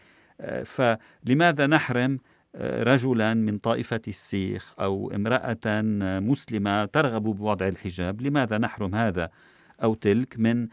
فلماذا 0.65 1.67
نحرم 1.67 2.19
رجلا 2.61 3.33
من 3.33 3.57
طائفة 3.57 4.01
السيخ 4.07 4.73
أو 4.79 5.11
امرأة 5.11 5.81
مسلمة 6.19 6.85
ترغب 6.85 7.23
بوضع 7.23 7.67
الحجاب؟ 7.67 8.21
لماذا 8.21 8.57
نحرم 8.57 8.95
هذا؟ 8.95 9.29
أو 9.83 9.93
تلك 9.93 10.39
من 10.39 10.67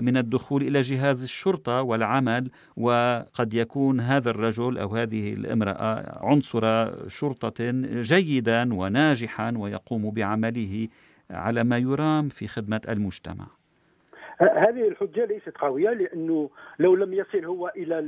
من 0.00 0.16
الدخول 0.16 0.62
إلى 0.62 0.80
جهاز 0.80 1.22
الشرطة 1.22 1.82
والعمل 1.82 2.50
وقد 2.76 3.54
يكون 3.54 4.00
هذا 4.00 4.30
الرجل 4.30 4.78
أو 4.78 4.96
هذه 4.96 5.32
الامرأة 5.32 6.18
عنصر 6.26 6.90
شرطة 7.08 7.70
جيدا 8.02 8.74
وناجحا 8.74 9.52
ويقوم 9.56 10.10
بعمله 10.10 10.88
على 11.30 11.64
ما 11.64 11.78
يرام 11.78 12.28
في 12.28 12.48
خدمة 12.48 12.80
المجتمع. 12.88 13.57
هذه 14.40 14.88
الحجة 14.88 15.24
ليست 15.24 15.56
قوية 15.58 15.90
لأنه 15.90 16.50
لو 16.78 16.94
لم 16.94 17.12
يصل 17.12 17.44
هو 17.44 17.72
إلى 17.76 17.98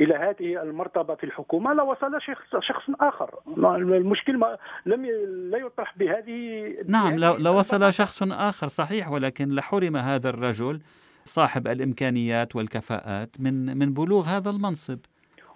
إلى 0.00 0.14
هذه 0.14 0.62
المرتبة 0.62 1.14
في 1.14 1.24
الحكومة 1.24 1.72
لوصل 1.74 2.20
شخص 2.20 2.56
شخص 2.60 2.82
آخر. 3.00 3.30
المشكل 3.76 4.38
ما 4.38 4.58
لم 4.86 5.06
لا 5.50 5.58
يطرح 5.58 5.98
بهذه 5.98 6.64
نعم 6.88 7.18
لو 7.18 7.36
لو 7.36 7.58
وصل 7.58 7.92
شخص 7.92 8.22
آخر 8.22 8.68
صحيح 8.68 9.10
ولكن 9.10 9.54
لحرم 9.54 9.96
هذا 9.96 10.28
الرجل 10.28 10.80
صاحب 11.24 11.68
الإمكانيات 11.68 12.56
والكفاءات 12.56 13.40
من 13.40 13.78
من 13.78 13.94
بلوغ 13.94 14.24
هذا 14.24 14.50
المنصب. 14.50 14.98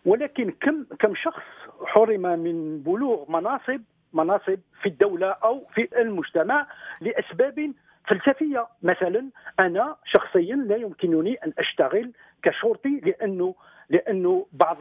ولكن 0.04 0.50
كم 0.60 0.84
كم 0.98 1.14
شخص 1.14 1.42
حرم 1.84 2.22
من 2.22 2.82
بلوغ 2.82 3.30
مناصب 3.30 3.80
مناصب 4.12 4.58
في 4.82 4.88
الدولة 4.88 5.26
أو 5.26 5.66
في 5.74 5.88
المجتمع 6.00 6.66
لأسباب 7.00 7.72
فلسفية. 8.06 8.66
مثلا 8.82 9.28
أنا 9.60 9.96
شخصيا 10.04 10.56
لا 10.56 10.76
يمكنني 10.76 11.34
أن 11.34 11.52
أشتغل 11.58 12.12
كشرطي 12.42 13.00
لأنه 13.00 13.54
لأنه 13.90 14.46
بعض 14.52 14.76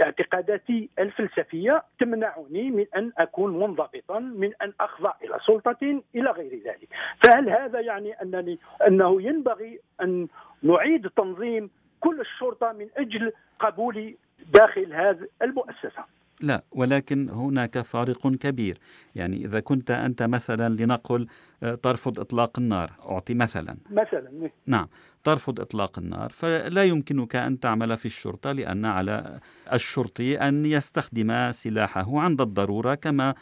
اعتقاداتي 0.00 0.90
الفلسفية 0.98 1.82
تمنعني 2.00 2.70
من 2.70 2.86
أن 2.96 3.12
أكون 3.18 3.58
منضبطا 3.58 4.18
من 4.18 4.52
أن 4.62 4.72
أخضع 4.80 5.12
إلى 5.24 5.38
سلطة 5.46 6.02
إلى 6.14 6.30
غير 6.30 6.62
ذلك. 6.64 6.88
فهل 7.24 7.48
هذا 7.50 7.80
يعني 7.80 8.12
انني 8.12 8.58
أنه 8.86 9.22
ينبغي 9.22 9.80
أن 10.00 10.28
نعيد 10.62 11.08
تنظيم 11.08 11.70
كل 12.00 12.20
الشرطة 12.20 12.72
من 12.72 12.88
أجل 12.96 13.32
قبولي 13.60 14.16
داخل 14.52 14.92
هذه 14.94 15.28
المؤسسة؟ 15.42 16.04
لا 16.42 16.64
ولكن 16.72 17.28
هناك 17.30 17.78
فارق 17.78 18.26
كبير. 18.28 18.78
يعني 19.14 19.36
إذا 19.36 19.60
كنت 19.60 19.90
أنت 19.90 20.22
مثلا 20.22 20.68
لنقل 20.68 21.26
آه، 21.62 21.74
ترفض 21.74 22.20
إطلاق 22.20 22.58
النار. 22.58 22.90
أعطي 23.10 23.34
مثلا. 23.34 23.76
مثلا 23.90 24.50
نعم. 24.66 24.86
ترفض 25.24 25.60
إطلاق 25.60 25.98
النار. 25.98 26.30
فلا 26.30 26.84
يمكنك 26.84 27.36
أن 27.36 27.60
تعمل 27.60 27.96
في 27.96 28.06
الشرطة 28.06 28.52
لأن 28.52 28.84
على 28.84 29.40
الشرطي 29.72 30.36
أن 30.36 30.64
يستخدم 30.64 31.52
سلاحه 31.52 32.20
عند 32.20 32.40
الضرورة 32.40 32.94
كما 32.94 33.34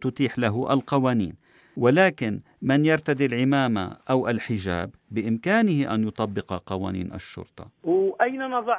تتيح 0.00 0.38
له 0.38 0.72
القوانين. 0.72 1.34
ولكن 1.76 2.40
من 2.62 2.84
يرتدي 2.84 3.26
العمامة 3.26 3.96
أو 4.10 4.28
الحجاب 4.28 4.90
بإمكانه 5.10 5.94
أن 5.94 6.08
يطبق 6.08 6.62
قوانين 6.66 7.14
الشرطة. 7.14 7.70
وأين 7.82 8.50
نضع 8.50 8.78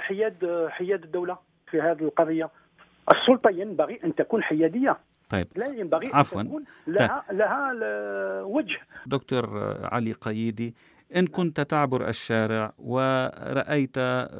حياد 0.00 0.66
حياد 0.70 1.02
الدولة 1.02 1.38
في 1.70 1.80
هذه 1.80 2.02
القضية؟ 2.02 2.50
السلطة 3.10 3.50
ينبغي 3.50 4.00
أن 4.04 4.14
تكون 4.14 4.42
حيادية. 4.42 4.98
طيب. 5.30 5.46
لا 5.56 5.66
ينبغي 5.66 6.10
عفوا. 6.12 6.40
ان 6.40 6.46
تكون 6.46 6.64
لها 6.86 7.24
طيب. 7.28 7.38
لها 7.38 7.72
وجه. 8.42 8.78
دكتور 9.06 9.76
علي 9.84 10.12
قيدي 10.12 10.74
إن 11.16 11.26
كنت 11.26 11.60
تعبر 11.60 12.08
الشارع 12.08 12.72
ورأيت 12.78 13.96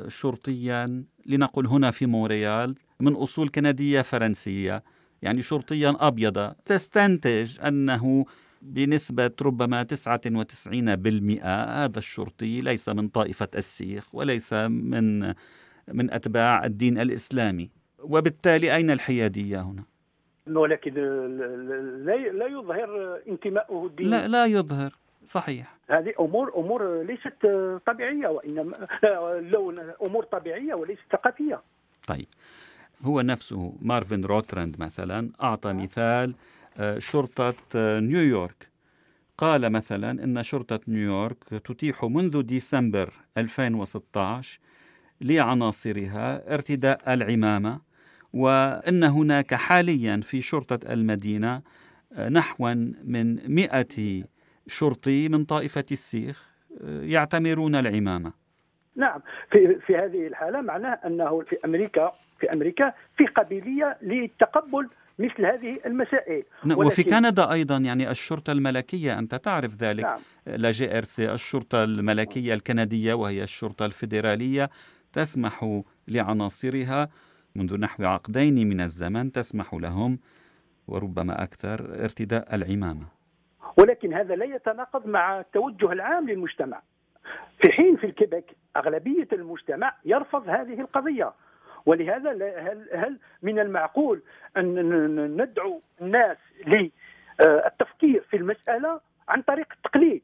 شرطيا 0.09 1.05
لنقل 1.27 1.67
هنا 1.67 1.91
في 1.91 2.07
مونريال 2.07 2.75
من 3.01 3.13
أصول 3.13 3.49
كندية 3.49 4.03
فرنسية 4.03 4.83
يعني 5.23 5.43
شرطيا 5.43 5.97
أبيض 6.01 6.53
تستنتج 6.65 7.61
أنه 7.61 8.25
بنسبة 8.63 9.31
ربما 9.43 9.83
99% 9.83 11.45
هذا 11.45 11.99
الشرطي 11.99 12.61
ليس 12.61 12.89
من 12.89 13.09
طائفة 13.09 13.49
السيخ 13.55 14.15
وليس 14.15 14.53
من 14.53 15.35
من 15.93 16.11
أتباع 16.11 16.65
الدين 16.65 16.99
الإسلامي. 16.99 17.71
وبالتالي 18.03 18.75
أين 18.75 18.91
الحيادية 18.91 19.61
هنا؟ 19.61 19.83
ولكن 20.47 20.95
لا 22.33 22.47
يظهر 22.47 23.21
انتمائه 23.29 23.87
الديني. 23.87 24.11
لا 24.11 24.29
لا 24.29 24.47
يظهر 24.47 24.93
صحيح. 25.25 25.77
هذه 25.91 26.13
امور 26.21 26.53
أمور 26.57 27.03
ليست 27.03 27.47
طبيعية 27.87 28.29
وإنما 28.29 28.73
لون 29.53 29.79
أمور 30.07 30.25
طبيعية 30.25 30.75
وليست 30.75 31.03
ثقافية. 31.13 31.63
طيب. 32.07 32.27
هو 33.03 33.21
نفسه 33.21 33.73
مارفن 33.83 34.25
روتراند 34.25 34.81
مثلا 34.81 35.31
أعطى 35.43 35.73
مثال 35.73 36.35
آه، 36.81 36.99
شرطة 36.99 37.55
آه، 37.75 38.01
نيويورك. 38.01 38.69
قال 39.39 39.71
مثلا 39.73 40.25
إن 40.25 40.43
شرطة 40.43 40.81
نيويورك 40.89 41.45
تتيح 41.45 42.05
منذ 42.05 42.43
ديسمبر 42.43 43.13
2016 43.39 44.61
لعناصرها 45.21 46.55
ارتداء 46.55 47.15
العمامة 47.15 47.81
وأن 48.33 49.05
هناك 49.05 49.55
حاليا 49.55 50.21
في 50.23 50.41
شرطة 50.41 50.93
المدينة 50.93 51.63
آه، 52.13 52.29
نحو 52.29 52.75
من 53.05 53.55
مئة 53.55 54.25
شرطي 54.67 55.29
من 55.29 55.45
طائفة 55.45 55.85
السيخ 55.93 56.47
آه، 56.85 57.03
يعتمرون 57.03 57.75
العمامة. 57.75 58.33
نعم 58.97 59.21
في 59.51 59.79
في 59.87 59.97
هذه 59.97 60.27
الحالة 60.27 60.61
معناه 60.61 60.99
أنه 61.07 61.41
في 61.41 61.57
أمريكا 61.65 62.13
في 62.41 62.53
أمريكا 62.53 62.93
في 63.17 63.25
قابلية 63.25 63.99
لتقبل 64.03 64.89
مثل 65.19 65.47
هذه 65.47 65.79
المسائل. 65.87 66.43
نعم 66.65 66.79
وفي 66.79 67.03
كندا 67.03 67.53
أيضا 67.53 67.77
يعني 67.77 68.11
الشرطة 68.11 68.53
الملكية 68.53 69.19
أنت 69.19 69.35
تعرف 69.35 69.75
ذلك. 69.75 70.05
نعم. 70.05 70.21
لا 70.47 70.71
جي 70.71 70.99
إر 70.99 71.05
سي 71.05 71.33
الشرطة 71.33 71.85
الملكية 71.85 72.55
الكندية 72.55 73.15
وهي 73.15 73.43
الشرطة 73.43 73.87
الفيدرالية. 73.87 74.71
تسمح 75.17 75.83
لعناصرها 76.09 77.09
منذ 77.55 77.81
نحو 77.81 78.05
عقدين 78.05 78.69
من 78.69 78.81
الزمن 78.81 79.33
تسمح 79.33 79.75
لهم 79.75 80.19
وربما 80.89 81.43
أكثر 81.43 82.05
ارتداء 82.05 82.55
العمامة. 82.55 83.07
ولكن 83.79 84.15
هذا 84.15 84.35
لا 84.35 84.45
يتناقض 84.45 85.07
مع 85.07 85.41
التوجه 85.41 85.93
العام 85.93 86.29
للمجتمع. 86.29 86.83
في 87.63 87.73
حين 87.73 87.97
في 87.97 88.07
الكيبك 88.07 88.57
أغلبية 88.77 89.29
المجتمع 89.33 89.95
يرفض 90.05 90.49
هذه 90.49 90.81
القضية. 90.81 91.33
ولهذا 91.87 92.31
هل, 92.33 92.89
هل 92.95 93.19
من 93.43 93.59
المعقول 93.59 94.23
أن 94.57 95.43
ندعو 95.43 95.83
الناس 96.01 96.37
للتفكير 96.67 98.25
في 98.31 98.37
المسألة 98.37 99.01
عن 99.29 99.43
طريق 99.43 99.67
التقليد؟ 99.77 100.23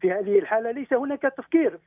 في 0.00 0.12
هذه 0.12 0.38
الحالة 0.38 0.70
ليس 0.70 0.92
هناك 0.92 1.22
تفكير 1.22 1.78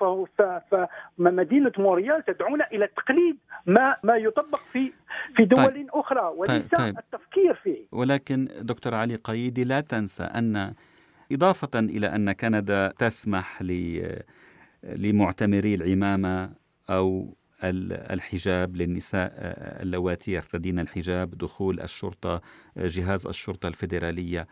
فمدينة 1.17 1.71
موريال 1.77 2.25
تدعونا 2.25 2.67
إلى 2.71 2.87
تقليد 2.87 3.37
ما 3.65 3.95
ما 4.03 4.15
يطبق 4.15 4.61
في 4.71 4.91
في 5.35 5.45
دول 5.45 5.71
طيب. 5.71 5.87
أخرى 5.93 6.33
وليس 6.35 6.49
طيب. 6.49 6.77
طيب. 6.77 6.97
التفكير 6.97 7.53
فيه 7.53 7.85
ولكن 7.91 8.47
دكتور 8.61 8.95
علي 8.95 9.15
قيدي 9.15 9.63
لا 9.63 9.81
تنسى 9.81 10.23
أن 10.23 10.73
إضافة 11.31 11.79
إلى 11.79 12.07
أن 12.07 12.31
كندا 12.31 12.87
تسمح 12.87 13.61
لمعتمري 14.83 15.75
العمامة 15.75 16.49
أو 16.89 17.35
الحجاب 17.63 18.75
للنساء 18.75 19.31
اللواتي 19.81 20.31
يرتدين 20.31 20.79
الحجاب 20.79 21.37
دخول 21.37 21.79
الشرطة 21.79 22.41
جهاز 22.77 23.27
الشرطة 23.27 23.67
الفيدرالية 23.67 24.47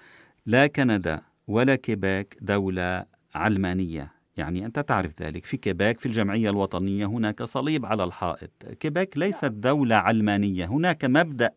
لا 0.46 0.68
كندا 0.68 1.22
ولا 1.48 1.76
كيباك 1.76 2.38
دولة 2.42 3.06
علمانية. 3.36 4.12
يعني 4.38 4.66
أنت 4.66 4.80
تعرف 4.80 5.22
ذلك. 5.22 5.46
في 5.46 5.58
كيباك 5.58 6.00
في 6.00 6.06
الجمعية 6.06 6.50
الوطنية 6.50 7.06
هناك 7.06 7.44
صليب 7.44 7.86
على 7.86 8.04
الحائط. 8.04 8.66
كيباك 8.80 9.18
ليست 9.18 9.52
دولة 9.52 9.96
علمانية. 9.96 10.66
هناك 10.66 11.06
مبدأ 11.06 11.52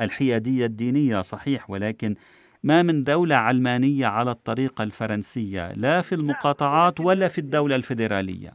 الحيادية 0.00 0.66
الدينية 0.66 1.20
صحيح 1.20 1.70
ولكن 1.70 2.14
ما 2.62 2.82
من 2.82 3.04
دولة 3.04 3.36
علمانية 3.36 4.06
على 4.06 4.30
الطريقة 4.30 4.84
الفرنسية 4.84 5.72
لا 5.72 6.02
في 6.02 6.14
المقاطعات 6.14 7.00
ولا 7.00 7.28
في 7.28 7.38
الدولة 7.38 7.76
الفيدرالية. 7.76 8.54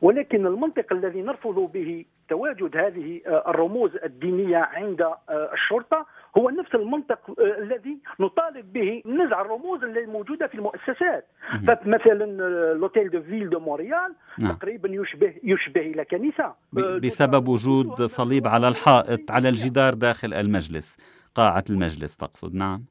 ولكن 0.00 0.46
المنطق 0.46 0.92
الذي 0.92 1.22
نرفض 1.22 1.54
به 1.54 2.04
تواجد 2.28 2.76
هذه 2.76 3.20
الرموز 3.26 3.90
الدينية 4.04 4.56
عند 4.56 5.06
الشرطة 5.30 6.06
هو 6.38 6.50
نفس 6.50 6.74
المنطق 6.74 7.18
آه، 7.40 7.58
الذي 7.58 7.98
نطالب 8.20 8.72
به 8.72 9.02
نزع 9.06 9.40
الرموز 9.40 9.84
الموجوده 9.84 10.46
في 10.46 10.54
المؤسسات. 10.54 11.26
فمثلا 11.66 12.24
l'hôtel 12.74 13.10
de 13.10 13.22
ville 13.22 13.50
de 13.50 13.60
Montréal 13.60 14.14
تقريبا 14.38 14.88
يشبه 14.88 15.34
يشبه 15.42 15.80
إلى 15.80 16.04
كنيسة. 16.04 16.44
آه، 16.44 16.98
بسبب 17.02 17.48
وجود 17.48 18.02
صليب 18.02 18.46
على 18.46 18.68
الحائط 18.68 19.30
على 19.30 19.48
الجدار 19.48 19.94
داخل 19.94 20.34
المجلس 20.34 20.98
قاعة 21.34 21.64
المجلس 21.70 22.16
تقصد. 22.16 22.54
نعم. 22.54 22.84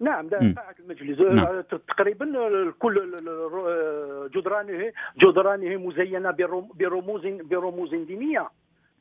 نعم 0.00 0.28
قاعة 0.30 0.74
المجلس. 0.80 1.20
نعم. 1.20 1.46
آه، 1.46 1.64
تقريبا 1.88 2.26
كل 2.78 3.22
جدرانه 4.34 4.92
جدرانه 5.18 5.76
مزينة 5.76 6.30
برموز 6.78 7.26
برموز 7.26 7.94
دينية. 7.94 8.48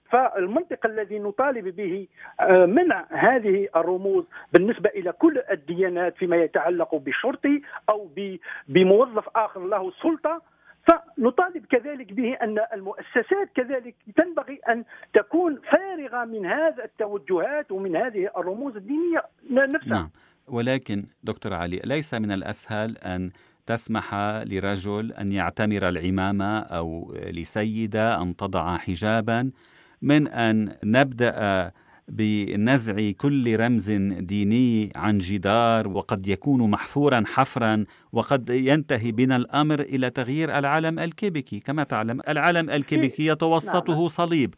فالمنطق 0.09 0.85
الذي 0.85 1.19
نطالب 1.19 1.75
به 1.75 2.07
آه، 2.39 2.65
منع 2.65 3.05
هذه 3.09 3.67
الرموز 3.75 4.23
بالنسبة 4.53 4.89
إلى 4.89 5.11
كل 5.11 5.41
الديانات 5.51 6.17
فيما 6.17 6.37
يتعلق 6.37 6.95
بالشرطي 6.95 7.61
أو 7.89 8.09
بموظف 8.67 9.29
آخر 9.35 9.65
له 9.67 9.91
سلطة. 9.91 10.41
فنطالب 10.87 11.65
كذلك 11.65 12.13
به 12.13 12.33
أن 12.33 12.57
المؤسسات 12.73 13.49
كذلك 13.55 13.95
تنبغي 14.15 14.59
أن 14.69 14.83
تكون 15.13 15.59
فارغة 15.71 16.25
من 16.25 16.45
هذا 16.45 16.83
التوجهات 16.83 17.71
ومن 17.71 17.95
هذه 17.95 18.29
الرموز 18.37 18.75
الدينية 18.75 19.23
نفسها. 19.51 19.89
نعم. 19.89 20.09
ولكن 20.47 21.05
دكتور 21.23 21.53
علي 21.53 21.81
ليس 21.85 22.13
من 22.13 22.31
الأسهل 22.31 22.97
أن 22.97 23.31
تسمح 23.65 24.15
لرجل 24.47 25.13
أن 25.13 25.31
يعتمر 25.31 25.89
العمامة 25.89 26.59
أو 26.59 27.13
لسيدة 27.15 28.21
أن 28.21 28.35
تضع 28.35 28.77
حجابا 28.77 29.51
من 30.01 30.27
أن 30.27 30.75
نبدأ 30.83 31.71
بنزع 32.07 33.11
كل 33.11 33.59
رمز 33.59 33.91
ديني 34.19 34.91
عن 34.95 35.17
جدار 35.17 35.87
وقد 35.87 36.27
يكون 36.27 36.71
محفورا 36.71 37.23
حفرا 37.25 37.85
وقد 38.13 38.49
ينتهي 38.49 39.11
بنا 39.11 39.35
الأمر 39.35 39.79
إلى 39.79 40.09
تغيير 40.09 40.57
العلم 40.57 40.99
الكيبيكي 40.99 41.59
كما 41.59 41.83
تعلم 41.83 42.21
العلم 42.27 42.69
الكيبيكي 42.69 43.27
يتوسطه 43.27 43.93
نعم. 43.93 44.07
صليب 44.07 44.53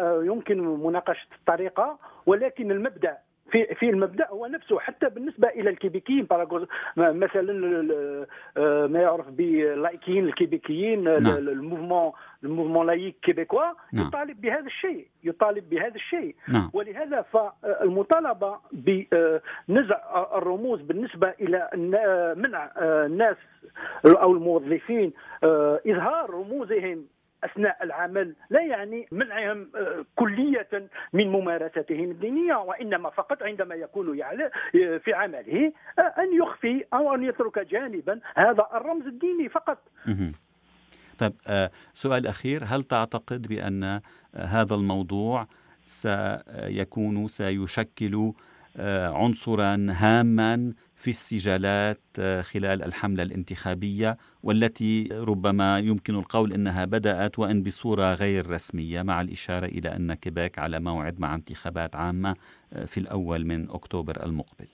آه، 0.00 0.22
يمكن 0.24 0.58
مناقشة 0.58 1.26
الطريقة 1.40 1.98
ولكن 2.26 2.70
المبدأ 2.70 3.18
في 3.50 3.74
في 3.74 3.90
المبدأ 3.90 4.28
هو 4.28 4.46
نفسه 4.46 4.78
حتى 4.78 5.08
بالنسبة 5.08 5.48
إلى 5.48 5.70
الكيبيكيين 5.70 6.26
مثلا 6.96 7.86
آه، 8.56 8.86
ما 8.86 9.00
يعرف 9.00 9.28
باللايكيين 9.28 10.24
الكيبيكيين 10.24 11.04
نعم. 11.04 11.36
ال 11.36 11.44
mouvement 11.44 12.12
ال 12.44 12.48
mouvement 12.48 12.86
laïque 12.86 13.16
québécois 13.22 13.64
نعم. 13.92 14.06
يطالب 14.06 14.40
بهذا 14.40 14.66
الشيء 14.66 15.06
يطالب 15.24 15.70
بهذا 15.70 15.94
الشيء 15.94 16.34
نعم. 16.48 16.70
ولهذا 16.72 17.22
فالمطالبه 17.22 18.58
بنزع 18.72 20.26
الرموز 20.34 20.80
بالنسبة 20.80 21.34
إلى 21.40 21.70
منع 22.36 22.70
الناس 22.78 23.36
أو 24.06 24.32
الموظفين 24.32 25.12
إظهار 25.86 26.30
رموزهم 26.30 27.04
أثناء 27.46 27.84
العمل 27.84 28.34
لا 28.50 28.60
يعني 28.60 29.08
منعهم 29.12 29.70
آه، 29.76 30.04
كلية 30.16 30.68
من 31.12 31.28
ممارستهم 31.28 32.10
الدينية 32.10 32.54
وإنما 32.54 33.10
فقط 33.10 33.42
عندما 33.42 33.74
يكون 33.74 34.16
في 34.98 35.12
عمله 35.12 35.72
آه، 35.98 36.02
أن 36.02 36.42
يخفي 36.42 36.84
أو 36.94 37.14
أن 37.14 37.22
يترك 37.22 37.58
جانبا 37.58 38.20
هذا 38.34 38.66
الرمز 38.74 39.06
الديني 39.06 39.48
فقط. 39.48 39.78
طيب 41.18 41.32
آه، 41.48 41.70
سؤال 41.94 42.26
أخير 42.26 42.64
هل 42.64 42.82
تعتقد 42.82 43.46
بأن 43.48 44.00
هذا 44.34 44.74
الموضوع 44.74 45.46
سيكون 45.84 47.28
سيشكل 47.28 48.32
عنصرا 48.78 49.86
هاما 49.90 50.72
في 50.96 51.10
السجالات 51.10 52.00
آه، 52.18 52.42
خلال 52.42 52.82
الحملة 52.82 53.22
الانتخابية 53.22 54.16
والتي 54.42 55.08
ربما 55.12 55.78
يمكن 55.78 56.14
القول 56.14 56.52
أنها 56.52 56.84
بدأت 56.84 57.38
وإن 57.38 57.62
بصورة 57.62 58.14
غير 58.14 58.50
رسمية 58.50 59.02
مع 59.02 59.20
الإشارة 59.20 59.66
إلى 59.66 59.96
أن 59.96 60.14
كيباك 60.14 60.58
على 60.58 60.80
موعد 60.80 61.20
مع 61.20 61.34
انتخابات 61.34 61.96
عامة 61.96 62.36
آه، 62.72 62.84
في 62.84 63.00
الأول 63.00 63.46
من 63.46 63.70
أكتوبر 63.70 64.24
المقبل. 64.26 64.66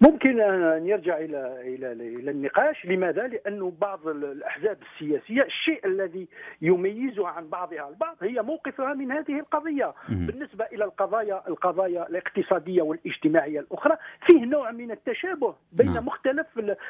ممكن 0.00 0.40
أن 0.40 0.86
يرجع 0.86 1.18
إلى 1.18 1.60
إلى 1.60 1.92
إلى 1.92 2.30
النقاش 2.30 2.86
لماذا؟ 2.86 3.26
لأنه 3.26 3.72
بعض 3.80 4.08
الأحزاب 4.08 4.78
السياسية 4.82 5.42
الشيء 5.42 5.86
الذي 5.86 6.28
يميزها 6.62 7.28
عن 7.28 7.48
بعضها 7.48 7.88
البعض 7.88 8.16
هي 8.22 8.42
موقفها 8.42 8.94
من 8.94 9.12
هذه 9.12 9.38
القضية 9.40 9.94
بالنسبة 10.08 10.64
إلى 10.64 10.84
القضايا 10.84 11.42
القضايا 11.48 12.08
الاقتصادية 12.08 12.82
والاجتماعية 12.82 13.60
الأخرى 13.60 13.96
فيه 14.26 14.44
نوع 14.44 14.70
من 14.70 14.90
التشابه 14.90 15.54
بين 15.72 15.94
نعم. 15.94 16.06
مختلف 16.06 16.46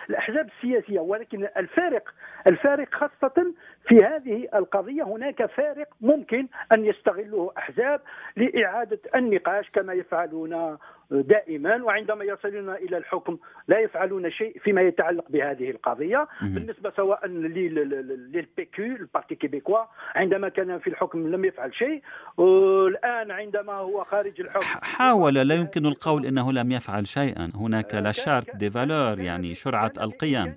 الأحزاب 0.08 0.48
السياسية 0.56 1.00
ولكن 1.00 1.48
الفارق 1.56 2.14
الفارق 2.46 2.94
خاصة 2.94 3.54
في 3.88 3.96
هذه 4.04 4.48
القضية 4.54 5.02
هناك 5.02 5.46
فارق 5.46 5.88
ممكن 6.00 6.48
أن 6.72 6.84
يستغله 6.84 7.52
أحزاب 7.58 8.00
لإعادة 8.36 9.00
النقاش 9.14 9.70
كما 9.70 9.92
يفعلون 9.92 10.78
دائما 11.10 11.84
وعندما 11.84 12.24
يصلون 12.24 12.70
إلى 12.70 12.96
الحكم 12.96 13.38
لا 13.68 13.78
يفعلون 13.78 14.30
شيء 14.30 14.58
فيما 14.58 14.82
يتعلق 14.82 15.24
بهذه 15.28 15.70
القضية. 15.70 16.28
بالنسبة 16.42 16.92
سواء 16.96 17.26
للبيكو 17.26 18.82
البارتي 18.82 19.34
كيبيكوا 19.34 19.78
عندما 20.14 20.48
كان 20.48 20.78
في 20.78 20.90
الحكم 20.90 21.28
لم 21.28 21.44
يفعل 21.44 21.74
شيء. 21.74 22.02
الان 22.38 23.30
عندما 23.30 23.72
هو 23.72 24.04
خارج 24.04 24.40
الحكم. 24.40 24.80
حاول 24.82 25.34
لا 25.34 25.54
يمكن 25.54 25.86
القول 25.86 26.26
إنه 26.26 26.52
لم 26.52 26.72
يفعل 26.72 27.06
شيئا. 27.06 27.52
هناك 27.54 27.94
لا 27.94 28.12
شارت 28.12 28.56
دي 28.56 28.70
فالور 28.70 29.20
يعني 29.20 29.54
شرعه 29.54 29.92
القيم 30.00 30.54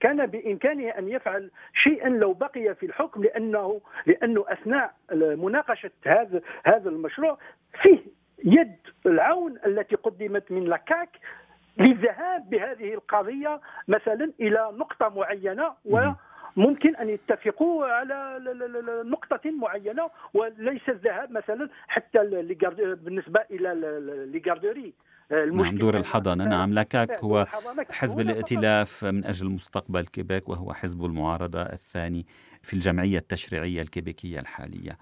كان 0.00 0.26
بإمكانه 0.26 0.88
أن 0.88 1.08
يفعل 1.08 1.50
شيئا 1.74 2.08
لو 2.08 2.32
بقي 2.32 2.74
في 2.74 2.86
الحكم 2.86 3.22
لأنه 3.22 3.80
لأنه 4.06 4.44
أثناء 4.48 4.94
مناقشة 5.12 5.90
هذا 6.06 6.40
هذا 6.64 6.88
المشروع 6.88 7.38
فيه 7.82 8.19
يد 8.44 8.76
العون 9.06 9.58
التي 9.66 9.96
قدمت 9.96 10.52
من 10.52 10.64
لاكاك 10.64 11.08
للذهاب 11.78 12.50
بهذه 12.50 12.94
القضية 12.94 13.60
مثلا 13.88 14.32
إلى 14.40 14.70
نقطة 14.72 15.08
معينة 15.08 15.72
و 15.84 16.10
ممكن 16.56 16.96
أن 16.96 17.08
يتفقوا 17.08 17.86
على 17.86 18.40
نقطة 19.04 19.50
معينة 19.50 20.10
وليس 20.34 20.88
الذهاب 20.88 21.30
مثلا 21.30 21.68
حتى 21.88 22.18
بالنسبة 22.94 23.40
إلى 23.50 23.74
les 24.32 24.47
garderies 24.47 24.92
نعم 25.30 25.78
دور 25.78 25.96
الحضانة. 25.96 26.44
نعم 26.44 26.72
la 26.72 26.93
CAQ 26.93 27.24
هو 27.24 27.46
حزب 27.90 28.20
الائتلاف 28.20 29.04
من 29.04 29.24
أجل 29.24 29.48
مستقبل 29.48 30.06
كيبيك 30.06 30.48
وهو 30.48 30.72
حزب 30.72 31.04
المعارضة 31.04 31.62
الثاني 31.62 32.26
في 32.62 32.74
الجمعية 32.74 33.18
التشريعية 33.18 33.82
الكيبيكية 33.82 34.40
الحالية. 34.40 34.98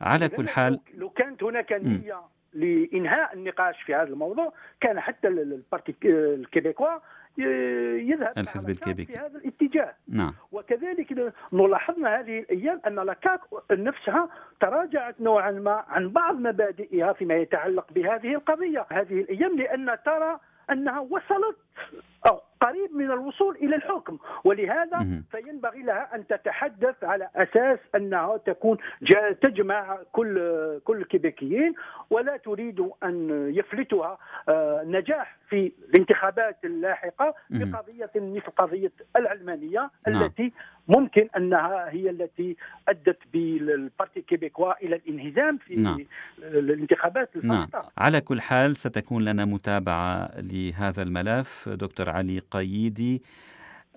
على 0.00 0.28
كل 0.28 0.48
حال 0.48 0.80
لو 0.94 1.10
كانت 1.10 1.42
هناك 1.42 1.72
نية 1.72 2.20
لإنهاء 2.54 3.34
النقاش 3.34 3.82
في 3.82 3.94
هذا 3.94 4.08
الموضوع 4.08 4.52
كان 4.80 5.00
حتى 5.00 5.28
ال 5.28 5.39
Parti 5.39 5.94
Québécois 6.04 6.98
يذهب 7.38 8.38
الحزب 8.38 8.70
الكيبيكي. 8.70 9.12
في 9.12 9.18
هذا 9.18 9.38
الاتجاه. 9.38 9.94
نعم. 10.08 10.34
وكذلك 10.52 11.32
نلاحظنا 11.52 12.20
هذه 12.20 12.38
الأيام 12.38 12.80
أن 12.86 12.94
لاكاك 12.94 13.40
نفسها 13.70 14.28
تراجعت 14.60 15.20
نوعا 15.20 15.50
ما 15.50 15.84
عن 15.88 16.08
بعض 16.08 16.34
مبادئها 16.34 17.12
فيما 17.12 17.34
يتعلق 17.34 17.92
بهذه 17.92 18.34
القضية. 18.34 18.86
هذه 18.90 19.20
الأيام 19.20 19.56
لأن 19.56 19.98
ترى 20.04 20.40
أنها 20.70 21.00
وصلت 21.00 21.56
أو 22.26 22.40
قريب 22.60 22.94
من 22.94 23.10
الوصول 23.10 23.56
إلى 23.56 23.76
الحكم. 23.76 24.18
ولهذا 24.44 25.22
فينبغي 25.30 25.82
لها 25.82 26.14
أن 26.14 26.26
تتحدث 26.26 27.04
على 27.04 27.28
أساس 27.36 27.78
أنها 27.94 28.36
تكون 28.36 28.76
تجمع 29.42 29.98
كل 30.12 30.38
كل 30.84 30.96
الكيبيكيين 30.96 31.74
ولا 32.10 32.36
تريد 32.36 32.90
أن 33.04 33.30
يفلتها 33.54 34.18
آه، 34.48 34.82
نجاح 34.86 35.36
في 35.48 35.72
الانتخابات 35.88 36.56
اللاحقة 36.64 37.34
بقضية 37.50 38.10
مثل 38.16 38.50
قضية 38.56 38.92
العلمانية 39.16 39.90
نعم. 40.08 40.22
التي 40.22 40.52
ممكن 40.90 41.28
أنها 41.36 41.88
هي 41.90 42.10
التي 42.10 42.56
أدت 42.88 43.18
بالبارتي 43.32 44.20
كيبيكوا 44.20 44.84
إلى 44.84 44.96
الانهزام 44.96 45.58
في 45.58 45.76
نعم. 45.76 46.06
الانتخابات 46.38 47.30
نعم. 47.42 47.68
على 47.98 48.20
كل 48.20 48.40
حال 48.40 48.76
ستكون 48.76 49.24
لنا 49.24 49.44
متابعة 49.44 50.30
لهذا 50.40 51.02
الملف 51.02 51.68
دكتور 51.68 52.08
علي 52.08 52.38
قايدي 52.50 53.22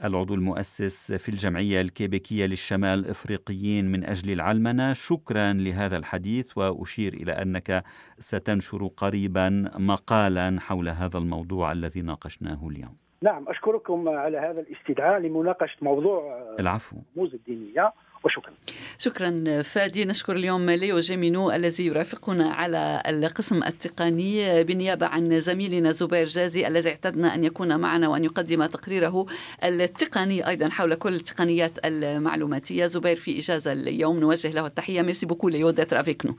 العضو 0.03 0.35
المؤسس 0.35 1.11
في 1.11 1.29
الجمعية 1.29 1.81
الكيبيكية 1.81 2.45
للشمال 2.45 2.99
الإفريقيين 2.99 3.91
من 3.91 4.03
أجل 4.03 4.31
العلمنة 4.31 4.93
شكرا 4.93 5.53
لهذا 5.53 5.97
الحديث 5.97 6.57
وأشير 6.57 7.13
إلى 7.13 7.31
أنك 7.31 7.83
ستنشر 8.19 8.87
قريبا 8.87 9.71
مقالا 9.77 10.59
حول 10.59 10.89
هذا 10.89 11.17
الموضوع 11.17 11.71
الذي 11.71 12.01
ناقشناه 12.01 12.67
اليوم 12.67 13.02
نعم 13.23 13.49
أشكركم 13.49 14.09
على 14.09 14.37
هذا 14.37 14.59
الاستدعاء 14.59 15.19
لمناقشة 15.19 15.77
موضوع 15.81 16.39
العفو. 16.59 16.95
الرموز 17.11 17.33
الدينية. 17.33 17.93
وشكرا. 18.23 18.53
شكرا 18.97 19.61
فادي. 19.61 20.05
نشكر 20.05 20.35
اليوم 20.35 20.69
ليو 20.69 20.99
جيمينو 20.99 21.51
الذي 21.51 21.85
يرافقنا 21.85 22.49
على 22.49 23.03
القسم 23.07 23.63
التقني 23.63 24.63
بالنيابة 24.63 25.05
عن 25.05 25.39
زميلنا 25.39 25.91
زبير 25.91 26.27
جازي 26.27 26.67
الذي 26.67 26.89
اعتدنا 26.89 27.35
أن 27.35 27.43
يكون 27.43 27.79
معنا 27.79 28.07
وأن 28.07 28.23
يقدم 28.23 28.65
تقريره 28.65 29.25
التقني 29.63 30.47
أيضا 30.47 30.69
حول 30.69 30.95
كل 30.95 31.13
التقنيات 31.13 31.71
المعلوماتية. 31.85 32.85
زبير 32.85 33.15
في 33.15 33.39
إجازة 33.39 33.71
اليوم 33.71 34.19
نوجه 34.19 34.51
له 34.51 34.65
التحية. 34.67 35.01
merci 35.01 35.25
beaucoup 35.25 35.49
ليو 35.49 35.69
d'être 35.69 35.99
avec 35.99 36.25
nous 36.25 36.35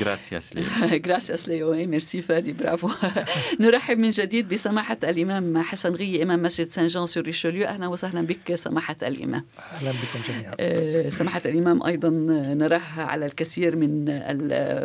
جراسياس 0.00 0.56
ليو. 0.56 0.64
جراسياس 1.04 1.48
ليو. 1.48 1.72
ميرسي 1.72 2.20
فادي. 2.20 2.52
برافو 2.52 2.88
نرحب 3.60 3.98
من 3.98 4.10
جديد 4.10 4.48
بسماحة 4.48 4.98
الإمام 5.04 5.58
حسن 5.62 5.92
غي 5.94 6.22
إمام 6.22 6.42
مسجد 6.42 6.66
سان 6.68 6.86
جون 6.86 7.06
سور 7.06 7.22
ريشوليو 7.22 7.64
أهلا 7.66 7.86
وسهلا 7.86 8.20
بك 8.26 8.54
سماحة 8.54 8.96
الإمام. 9.02 9.44
أهلا 9.72 9.90
بكم 9.90 10.32
جميعا. 10.32 10.54
آه، 10.60 11.10
سماحة 11.22 11.42
الإمام 11.46 11.82
أيضا 11.82 12.08
نراه 12.54 12.80
على 12.96 13.26
الكثير 13.26 13.76
من 13.76 14.04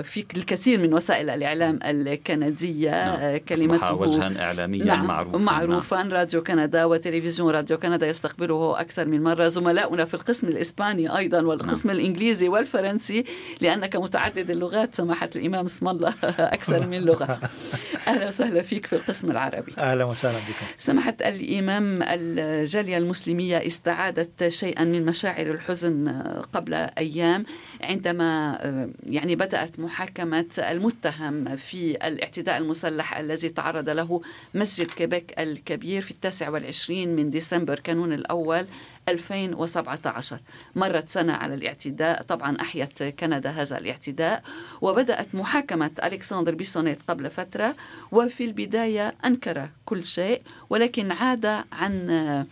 في 0.02 0.26
الكثير 0.38 0.80
من 0.80 0.93
وسائل 0.93 1.30
الإعلام 1.30 1.80
الكندية 1.84 2.89
نعم. 2.89 3.38
كلمته 3.38 3.93
وجها 3.93 4.45
إعلاميا 4.45 4.86
نعم. 4.86 5.08
معروفا 5.08 5.38
معروفا 5.38 5.95
نعم. 5.95 6.13
راديو 6.13 6.43
كندا 6.43 6.86
وتلفزيون 6.86 7.54
راديو 7.54 7.78
كندا 7.78 8.08
يستقبله 8.08 8.82
أكثر 8.82 9.06
من 9.06 9.23
مرة 9.23 9.47
زملاؤنا 9.47 10.06
في 10.06 10.13
القسم 10.13 10.47
الإسباني 10.47 11.17
أيضا 11.17 11.41
والقسم 11.41 11.89
نعم. 11.89 12.00
الإنجليزي 12.00 12.47
والفرنسي 12.47 13.23
لأنك 13.62 13.95
متعدد 13.95 14.52
اللغات 14.52 14.95
سماحة 14.95 15.30
الإمام 15.36 15.65
اسم 15.65 15.88
الله 15.88 16.13
أكثر 16.58 16.88
من 16.88 17.02
لغة 17.02 17.39
أهلا 18.08 18.28
وسهلا 18.28 18.62
فيك 18.62 18.86
في 18.86 18.93
القسم 18.93 19.32
العربي 19.32 19.73
أهلا 19.78 20.04
وسهلا 20.04 20.38
بكم 20.38 20.65
سماحة 20.78 21.15
الإمام 21.21 22.04
الجالية 22.04 22.97
المسلمية 22.97 23.67
استعادت 23.67 24.47
شيئا 24.47 24.84
من 24.84 25.06
مشاعر 25.06 25.47
الحزن 25.47 26.26
قبل 26.53 26.73
أيام 26.73 27.45
عندما 27.81 28.57
يعني 29.05 29.35
بدأت 29.35 29.79
محاكمة 29.79 30.45
المتهم 30.71 31.55
في 31.55 32.07
الاعتداء 32.07 32.57
المسلح 32.57 33.17
الذي 33.17 33.49
تعرض 33.49 33.89
له 33.89 34.21
مسجد 34.53 34.91
كيبيك 34.91 35.39
الكبير 35.39 36.01
في 36.01 36.11
التاسع 36.11 36.49
والعشرين 36.49 37.15
من 37.15 37.29
ديسمبر 37.29 37.79
كانون 37.79 38.13
الأول 38.13 38.67
2017 39.09 40.39
مرت 40.75 41.09
سنة 41.09 41.33
على 41.33 41.53
الاعتداء. 41.53 42.21
طبعا 42.21 42.61
أحيت 42.61 43.03
كندا 43.03 43.49
هذا 43.49 43.77
الاعتداء. 43.77 44.43
وبدأت 44.81 45.35
محاكمة 45.35 45.91
ألكسندر 46.03 46.55
بيسونيت 46.55 46.99
قبل 47.07 47.29
فترة 47.29 47.75
وفي 48.11 48.45
البداية 48.45 49.15
أنكر 49.25 49.69
كل 49.85 50.05
شيء 50.05 50.41
ولكن 50.69 51.11
عاد 51.11 51.45
عن 51.71 52.45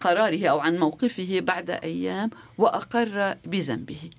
قراره 0.00 0.46
أو 0.46 0.58
عن 0.58 0.78
موقفه 0.78 1.40
بعد 1.40 1.70
أيام 1.70 2.30
وأقر 2.58 3.34
بذنبه. 3.44 4.10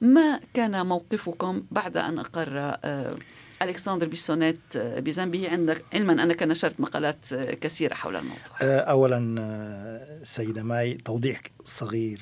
ما 0.00 0.40
كان 0.54 0.86
موقفكم 0.86 1.62
بعد 1.70 1.96
أن 1.96 2.18
أقر 2.18 2.48
آه، 2.84 3.14
ألكسندر 3.62 4.08
بيسونيت 4.08 4.58
آه، 4.76 5.00
بذنبه 5.00 5.50
عندك 5.50 5.84
علما 5.92 6.22
أنك 6.22 6.42
نشرت 6.42 6.80
مقالات 6.80 7.32
آه، 7.32 7.54
كثيرة 7.54 7.94
حول 7.94 8.16
الموضوع؟ 8.16 8.42
أولا 8.62 10.20
سيدة 10.24 10.62
ماي 10.62 10.94
توضيح 10.94 11.40
صغير 11.64 12.20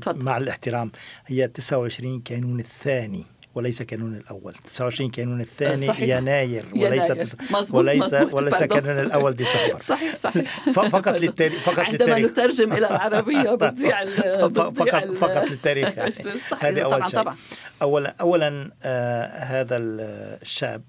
تفضل. 0.00 0.24
مع 0.24 0.36
الاحترام 0.36 0.92
هي 1.26 1.48
29 1.48 2.20
كانون 2.20 2.60
الثاني. 2.60 3.37
وليس 3.58 3.82
كانون 3.82 4.16
الأول 4.16 4.54
29 4.54 5.10
كانون 5.10 5.40
الثاني 5.40 5.86
صحيح. 5.86 6.16
يناير 6.18 6.64
وليس 6.72 7.04
يناير. 7.04 7.14
تس... 7.14 7.36
مزبوط 7.52 7.74
وليس 7.74 8.04
مزبوط 8.04 8.34
وليس 8.34 8.54
كانون 8.54 9.00
الأول 9.00 9.36
ديسمبر. 9.36 9.78
صحيح 9.92 10.16
صحيح. 10.16 10.70
فقط 10.92 11.08
للتاريخ 11.08 11.62
فقط 11.62 11.78
عندما 11.78 11.92
للتاريخ. 11.92 12.30
نترجم 12.30 12.72
إلى 12.72 12.86
العربية 12.86 13.54
بتضيع 13.60 14.04
فقط 14.48 15.04
فقط 15.12 15.50
للتاريخ 15.50 15.98
يعني. 15.98 16.14
هذه 16.60 16.80
أول 16.80 16.92
طبعا 16.92 17.08
شيء. 17.08 17.20
طبعا. 17.20 17.36
اولا 17.82 18.14
اولا 18.20 18.70
آه 18.82 19.26
هذا 19.38 19.76
الشاب 19.76 20.82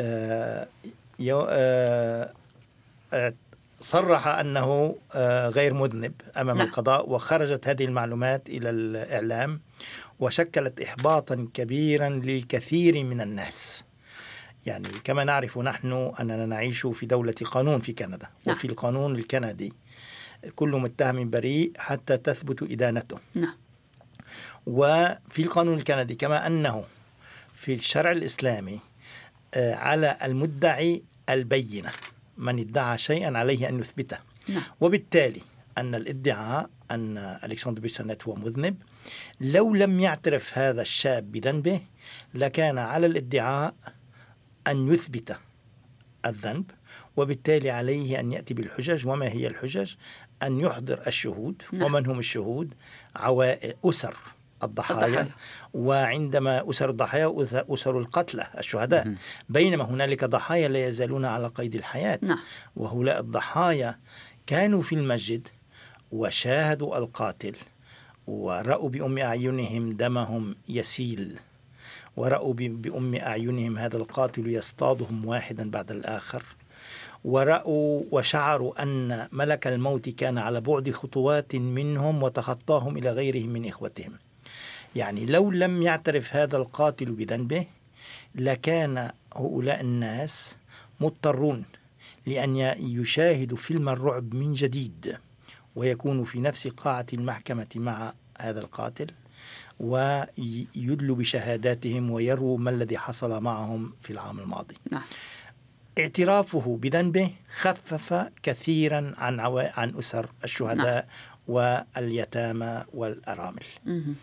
آه 0.00 0.66
يو 1.18 1.46
آه 1.50 2.30
صرح 3.80 4.26
أنه 4.28 4.96
آه، 5.14 5.48
غير 5.48 5.74
مذنب 5.74 6.12
أمام 6.36 6.58
نعم. 6.58 6.66
القضاء 6.66 7.10
وخرجت 7.10 7.68
هذه 7.68 7.84
المعلومات 7.84 8.48
إلى 8.48 8.70
الإعلام 8.70 9.60
وشكلت 10.20 10.80
احباطا 10.80 11.48
كبيرا 11.54 12.08
للكثير 12.08 13.04
من 13.04 13.20
الناس. 13.20 13.84
يعني 14.66 14.88
كما 15.04 15.24
نعرف 15.24 15.58
نحن 15.58 16.12
أننا 16.20 16.46
نعيش 16.46 16.86
في 16.86 17.06
دولة 17.06 17.34
قانون 17.44 17.80
في 17.80 17.92
كندا 17.92 18.28
نعم. 18.46 18.56
وفي 18.56 18.64
القانون 18.64 19.16
الكندي 19.16 19.72
كل 20.56 20.68
متهم 20.68 21.30
بريء 21.30 21.72
حتى 21.78 22.16
تثبت 22.16 22.62
إدانته. 22.62 23.18
نعم. 23.34 23.54
وفي 24.66 25.42
القانون 25.42 25.78
الكندي 25.78 26.14
كما 26.14 26.46
أنه 26.46 26.84
في 27.56 27.74
الشرع 27.74 28.12
الإسلامي 28.12 28.80
آه، 29.54 29.74
على 29.74 30.16
المدعي 30.24 31.02
البينة 31.28 31.90
من 32.36 32.58
ادعى 32.58 32.98
شيئا 32.98 33.38
عليه 33.38 33.68
أن 33.68 33.80
يثبته 33.80 34.18
نعم. 34.48 34.62
وبالتالي 34.80 35.40
أن 35.78 35.94
الادعاء 35.94 36.70
أن 36.90 37.18
ألكسندر 37.44 37.80
بيسونيت 37.80 38.28
هو 38.28 38.34
مذنب. 38.34 38.76
لو 39.40 39.74
لم 39.74 40.00
يعترف 40.00 40.58
هذا 40.58 40.82
الشاب 40.82 41.32
بذنبه 41.32 41.80
لكان 42.34 42.78
على 42.78 43.06
الادعاء 43.06 43.74
أن 44.66 44.92
يثبت 44.92 45.36
الذنب 46.26 46.70
وبالتالي 47.16 47.70
عليه 47.70 48.20
أن 48.20 48.32
يأتي 48.32 48.54
بالحجج. 48.54 49.06
وما 49.06 49.28
هي 49.28 49.46
الحجج؟ 49.46 49.94
أن 50.42 50.60
يحضر 50.60 51.06
الشهود. 51.06 51.62
نعم. 51.72 51.82
ومن 51.82 52.06
هم 52.06 52.18
الشهود؟ 52.18 52.74
عوائل 53.16 53.74
أسر 53.84 54.16
الضحايا, 54.62 55.06
الضحايا. 55.06 55.28
وعندما 55.74 56.70
أسر 56.70 56.90
الضحايا 56.90 57.34
أسر 57.52 57.98
القتلى 57.98 58.46
الشهداء. 58.58 59.14
بينما 59.48 59.84
هنالك 59.84 60.24
ضحايا 60.24 60.68
لا 60.68 60.88
يزالون 60.88 61.24
على 61.24 61.48
قيد 61.48 61.74
الحياة. 61.74 62.18
نعم. 62.22 62.38
وهؤلاء 62.76 63.20
الضحايا 63.20 63.98
كانوا 64.46 64.82
في 64.82 64.94
المسجد 64.94 65.48
وشاهدوا 66.12 66.98
القاتل 66.98 67.56
ورأوا 68.26 68.88
بأم 68.88 69.18
أعينهم 69.18 69.92
دمهم 69.92 70.56
يسيل 70.68 71.38
ورأوا 72.16 72.54
بأم 72.54 73.14
أعينهم 73.14 73.78
هذا 73.78 73.96
القاتل 73.96 74.50
يصطادهم 74.50 75.26
واحدا 75.26 75.70
بعد 75.70 75.90
الآخر 75.90 76.44
ورأوا 77.24 78.02
وشعروا 78.10 78.82
أن 78.82 79.28
ملك 79.32 79.66
الموت 79.66 80.08
كان 80.08 80.38
على 80.38 80.60
بعد 80.60 80.90
خطوات 80.90 81.54
منهم 81.54 82.22
وتخطاهم 82.22 82.96
إلى 82.98 83.10
غيرهم 83.10 83.48
من 83.48 83.68
إخوتهم. 83.68 84.12
يعني 84.96 85.26
لو 85.26 85.50
لم 85.50 85.82
يعترف 85.82 86.36
هذا 86.36 86.56
القاتل 86.56 87.12
بذنبه 87.12 87.66
لكان 88.34 89.10
هؤلاء 89.36 89.80
الناس 89.80 90.56
مضطرون 91.00 91.64
لأن 92.26 92.56
يشاهدوا 92.78 93.56
فيلم 93.56 93.88
الرعب 93.88 94.34
من 94.34 94.52
جديد. 94.52 95.18
ويكونوا 95.76 96.24
في 96.24 96.40
نفس 96.40 96.68
قاعة 96.68 97.06
المحكمة 97.12 97.66
مع 97.76 98.12
هذا 98.38 98.60
القاتل 98.60 99.06
ويدلوا 99.80 101.16
بشهاداتهم 101.16 102.10
ويروا 102.10 102.58
ما 102.58 102.70
الذي 102.70 102.98
حصل 102.98 103.42
معهم 103.42 103.92
في 104.00 104.10
العام 104.10 104.38
الماضي 104.38 104.74
نعم. 104.90 105.02
اعترافه 105.98 106.78
بذنبه 106.82 107.30
خفف 107.56 108.28
كثيرا 108.42 109.14
عن 109.18 109.40
عن 109.56 109.94
أسر 109.98 110.30
الشهداء 110.44 111.06
نعم. 111.06 111.06
واليتامى 111.48 112.84
والأرامل 112.94 113.64
مه. 113.86 114.14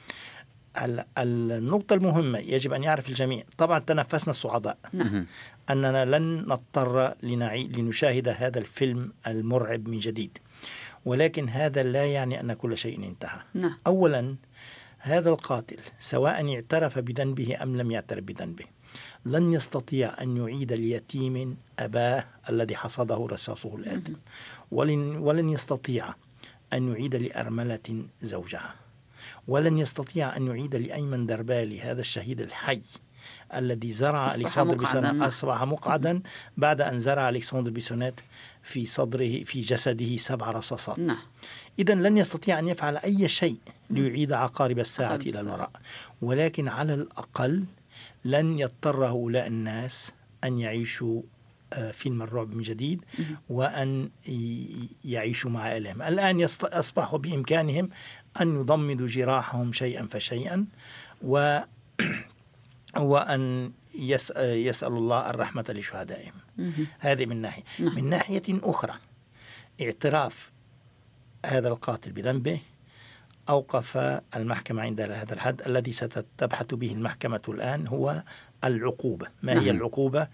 النقطة 1.18 1.94
المهمة 1.94 2.40
يجب 2.40 2.74
أن 2.74 2.84
يعرف 2.84 3.10
الجميع 3.10 3.44
طبعا 3.58 3.80
تنفسنا 3.80 4.32
الصعداء 4.32 4.78
نعم. 4.94 5.26
أننا 5.70 6.06
لن 6.06 6.46
نضطر 6.48 7.14
لنعي... 7.24 7.68
لنشاهد 7.68 8.28
هذا 8.28 8.60
الفيلم 8.60 9.14
المرعب 9.28 9.88
من 9.88 10.00
جديد 10.00 10.38
ولكن 11.06 11.50
هذا 11.50 11.84
لا 11.84 12.06
يعني 12.06 12.40
أن 12.40 12.54
كل 12.54 12.78
شيء 12.78 13.08
انتهى. 13.08 13.40
نعم. 13.54 13.78
أولا 13.88 14.36
هذا 14.98 15.30
القاتل 15.30 15.78
سواء 16.00 16.56
اعترف 16.56 17.00
بذنبه 17.00 17.64
أم 17.64 17.78
لم 17.78 17.92
يعترف 17.92 18.24
بذنبه 18.24 18.66
لن 19.26 19.54
يستطيع 19.54 20.22
أن 20.22 20.38
يعيد 20.38 20.74
ليتيم 20.74 21.58
أباه 21.80 22.26
الذي 22.50 22.76
حصده 22.76 23.28
رصاصه 23.32 23.76
الآثم 23.76 24.14
ولن, 24.72 25.18
ولن 25.18 25.50
يستطيع 25.50 26.14
أن 26.74 26.92
يعيد 26.92 27.16
لأرملة 27.16 28.06
زوجها. 28.22 28.76
ولن 29.48 29.78
يستطيع 29.78 30.38
أن 30.38 30.48
يعيد 30.48 30.76
لأيمن 30.76 31.26
دربالي 31.26 31.82
هذا 31.82 32.02
الشهيد 32.02 32.42
الحي. 32.42 32.82
الذي 33.56 33.94
زرع 33.94 34.36
ألكسندر 34.36 34.78
بيسونيت 34.78 35.22
أصبح 35.22 35.64
مقعدا 35.64 36.22
بعد 36.58 36.82
أن 36.82 37.00
زرع 37.00 37.30
ألكسندر 37.30 37.72
بيسونيت 37.72 38.20
في 38.64 38.86
صدره 38.86 39.44
في 39.44 39.62
جسده 39.62 40.18
سبع 40.18 40.52
رصاصات. 40.52 41.00
نعم. 41.00 41.18
إذا 41.80 41.96
لن 41.96 42.18
يستطيع 42.18 42.60
أن 42.60 42.68
يفعل 42.68 42.98
أي 42.98 43.28
شيء 43.28 43.58
ليعيد 43.90 44.32
عقارب 44.34 44.80
الساعة 44.80 45.16
إلى 45.16 45.40
الوراء 45.40 45.72
ولكن 46.22 46.68
على 46.68 46.94
الأقل 46.94 47.66
لن 48.26 48.60
يضطر 48.60 49.06
هؤلاء 49.06 49.48
الناس 49.48 50.12
أن 50.44 50.60
يعيشوا 50.60 51.22
آه، 51.74 51.92
فيلم 51.92 52.22
الرعب 52.22 52.54
من 52.56 52.62
جديد 52.62 53.02
وأن 53.50 54.10
يعيشوا 55.06 55.52
مع 55.52 55.78
آلام 55.78 56.02
الآن 56.02 56.48
أصبحوا 56.64 57.20
بإمكانهم 57.20 57.90
أن 58.42 58.60
يضمدوا 58.60 59.08
جراحهم 59.08 59.74
شيئا 59.74 60.08
فشيئا 60.08 60.66
و 61.22 61.60
وأن 62.98 63.72
يسأل 63.96 64.92
الله 64.94 65.30
الرحمة 65.30 65.66
لشهدائهم. 65.70 66.34
هذه 67.00 67.26
من 67.26 67.42
ناحية. 67.42 67.64
نعم. 67.80 67.96
من 67.96 68.10
ناحية 68.10 68.44
أخرى 68.50 68.94
اعتراف 69.82 70.52
هذا 71.46 71.68
القاتل 71.68 72.12
بذنبه 72.12 72.60
أوقف 73.50 73.98
المحكمة 74.36 74.82
عند 74.82 75.02
هذا 75.02 75.34
الحد 75.34 75.62
الذي 75.62 75.92
ستبحث 75.92 76.74
به 76.74 76.92
المحكمة 76.92 77.42
الآن 77.50 77.88
هو 77.88 78.24
العقوبة. 78.64 79.28
ما 79.44 79.54
هي 79.54 79.66
نعم. 79.66 79.76
العقوبة؟ 79.76 80.28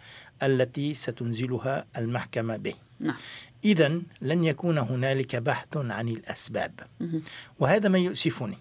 التي 0.44 0.94
ستنزلها 0.94 1.86
المحكمة 1.98 2.58
به. 2.58 2.74
نعم. 3.00 3.16
إذا 3.66 4.02
لن 4.22 4.44
يكون 4.44 4.78
هنالك 4.78 5.36
بحث 5.36 5.78
عن 5.78 6.08
الأسباب. 6.08 6.80
وهذا 7.60 7.90
ما 7.90 7.98
يؤسفني. 7.98 8.58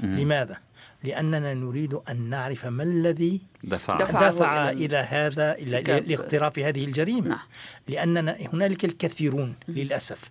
لماذا؟ 0.00 0.58
لأننا 1.06 1.54
نريد 1.54 1.94
أن 1.94 2.30
نعرف 2.30 2.66
ما 2.66 2.82
الذي 2.82 3.40
دفع, 3.64 3.98
دفع, 3.98 4.28
دفع 4.30 4.70
إلى 4.70 4.96
هذا 4.96 5.52
إلى 5.52 5.82
لاقتراف 6.00 6.58
هذه 6.58 6.84
الجريمة. 6.84 7.28
نعم. 7.28 7.38
لأننا 7.88 8.36
هنالك 8.52 8.84
الكثيرون 8.84 9.54
للأسف 9.68 10.30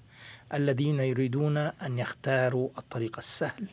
الذين 0.53 0.99
يريدون 0.99 1.57
أن 1.57 1.99
يختاروا 1.99 2.69
الطريق 2.77 3.17
السهل 3.17 3.67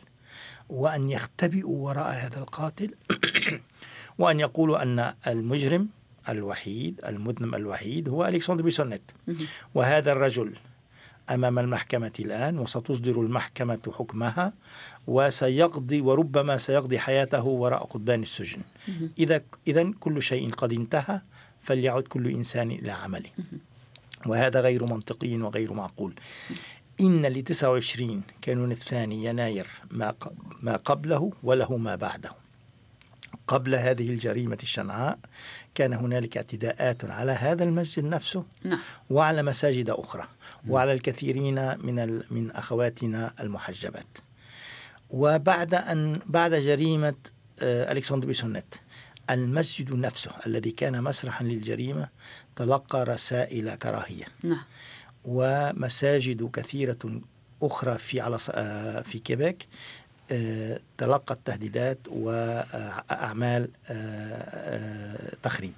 وأن 0.69 1.11
يختبئوا 1.11 1.88
وراء 1.88 2.12
هذا 2.12 2.38
القاتل 2.38 2.95
وأن 4.19 4.41
يقولوا 4.41 4.83
أن 4.83 5.15
المجرم 5.27 5.88
الوحيد 6.29 7.01
المذنب 7.07 7.55
الوحيد 7.55 8.09
هو 8.09 8.27
ألكسندر 8.27 8.62
بيسونيت. 8.62 9.11
وهذا 9.75 10.12
الرجل 10.12 10.57
أمام 11.35 11.59
المحكمة 11.59 12.12
الآن 12.21 12.59
وستصدر 12.59 13.21
المحكمة 13.21 13.81
حكمها 13.99 14.53
وسيقضي 15.07 16.01
وربما 16.01 16.57
سيقضي 16.59 16.99
حياته 16.99 17.45
وراء 17.45 17.85
قضبان 17.85 18.23
السجن. 18.23 18.61
إذا 19.18 19.42
اذا 19.66 19.92
كل 20.01 20.23
شيء 20.23 20.51
قد 20.51 20.73
انتهى 20.73 21.21
فليعد 21.62 22.03
كل 22.03 22.29
إنسان 22.29 22.71
إلى 22.71 22.90
عمله. 22.90 23.31
وهذا 24.27 24.61
غير 24.61 24.85
منطقي 24.85 25.37
وغير 25.37 25.73
معقول. 25.73 26.14
إن 27.01 27.27
ل 27.27 27.42
29 27.42 28.23
كانون 28.42 28.73
الثاني 28.73 29.25
يناير 29.25 29.66
ما 29.90 30.14
ما 30.62 30.77
قبله 30.77 31.33
وله 31.42 31.77
ما 31.77 31.97
بعده. 31.97 32.33
قبل 33.47 33.75
هذه 33.75 34.09
الجريمة 34.11 34.59
الشنعاء 34.62 35.18
كان 35.75 35.93
هنالك 35.93 36.37
اعتداءات 36.37 37.05
على 37.05 37.33
هذا 37.33 37.65
المسجد 37.65 38.05
نفسه 38.05 38.45
نعم. 38.65 38.79
وعلى 39.11 39.43
مساجد 39.43 39.91
أخرى 39.91 40.29
وعلى 40.69 40.93
الكثيرين 40.93 41.79
من 41.79 42.23
من 42.31 42.51
أخواتنا 42.51 43.33
المحجبات 43.41 44.19
وبعد 45.11 45.75
أن 45.75 46.21
بعد 46.27 46.55
جريمة 46.55 47.15
آه، 47.63 47.93
ألكسندر 47.93 48.27
بيسونيت 48.27 48.75
المسجد 49.31 49.93
نفسه 49.93 50.31
الذي 50.47 50.71
كان 50.71 51.03
مسرحا 51.03 51.45
للجريمة 51.45 52.09
تلقى 52.57 53.05
رسائل 53.05 53.75
كراهية 53.75 54.25
نعم. 54.43 54.63
ومساجد 55.25 56.51
كثيرة 56.51 57.21
أخرى 57.63 57.99
في 57.99 58.21
على 58.21 58.39
آه، 58.51 59.01
في 59.01 59.19
كيبيك 59.19 59.69
تلقت 60.99 61.39
تهديدات 61.45 61.99
وأعمال 62.09 63.69
آه، 63.89 65.37
تخريب 65.43 65.75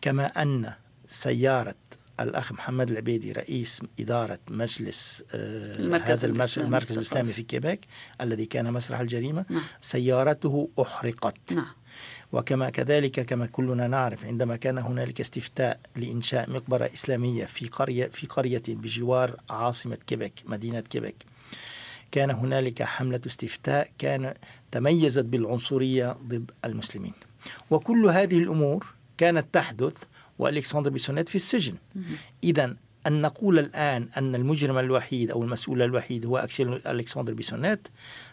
كما 0.00 0.26
أن 0.26 0.72
سيارة 1.08 1.74
الأخ 2.20 2.52
محمد 2.52 2.90
العبيدي 2.90 3.32
رئيس 3.32 3.80
إدارة 4.00 4.38
مجلس 4.48 5.24
المركز 5.34 6.04
هذا 6.10 6.26
المركز, 6.26 6.58
الإسلامي. 6.58 6.78
الإسلامي 6.90 7.32
في 7.32 7.42
كيبيك 7.42 7.80
الذي 8.20 8.46
كان 8.46 8.72
مسرح 8.72 9.00
الجريمة 9.00 9.44
نعم. 9.50 9.62
سيارته 9.82 10.68
أحرقت 10.80 11.52
نعم 11.52 11.72
وكما 12.32 12.70
كذلك 12.70 13.20
كما 13.20 13.46
كلنا 13.46 13.86
نعرف 13.86 14.24
عندما 14.24 14.56
كان 14.56 14.78
هنالك 14.78 15.20
استفتاء 15.20 15.80
لإنشاء 15.96 16.50
مقبرة 16.50 16.90
إسلامية 16.94 17.44
في 17.44 17.68
قرية 17.68 18.06
في 18.06 18.26
قرية 18.26 18.62
بجوار 18.68 19.36
عاصمة 19.50 19.98
كيبك 20.06 20.32
مدينة 20.46 20.80
كيبك 20.80 21.14
كان 22.14 22.30
هنالك 22.30 22.82
حملة 22.82 23.20
استفتاء 23.26 23.90
كان 23.98 24.34
تميزت 24.72 25.24
بالعنصرية 25.24 26.16
ضد 26.28 26.50
المسلمين. 26.64 27.12
وكل 27.70 28.06
هذه 28.06 28.38
الأمور 28.38 28.86
كانت 29.18 29.46
تحدث 29.52 30.02
وألكسندر 30.38 30.90
بيسونيت 30.90 31.28
في 31.28 31.34
السجن. 31.34 31.74
إذا 32.44 32.76
أن 33.06 33.22
نقول 33.22 33.58
الآن 33.58 34.08
أن 34.16 34.34
المجرم 34.34 34.78
الوحيد 34.78 35.30
أو 35.30 35.42
المسؤول 35.42 35.82
الوحيد 35.82 36.26
هو 36.26 36.46
أكسل- 36.48 36.86
ألكسندر 36.86 37.34
بيسونيت 37.34 37.88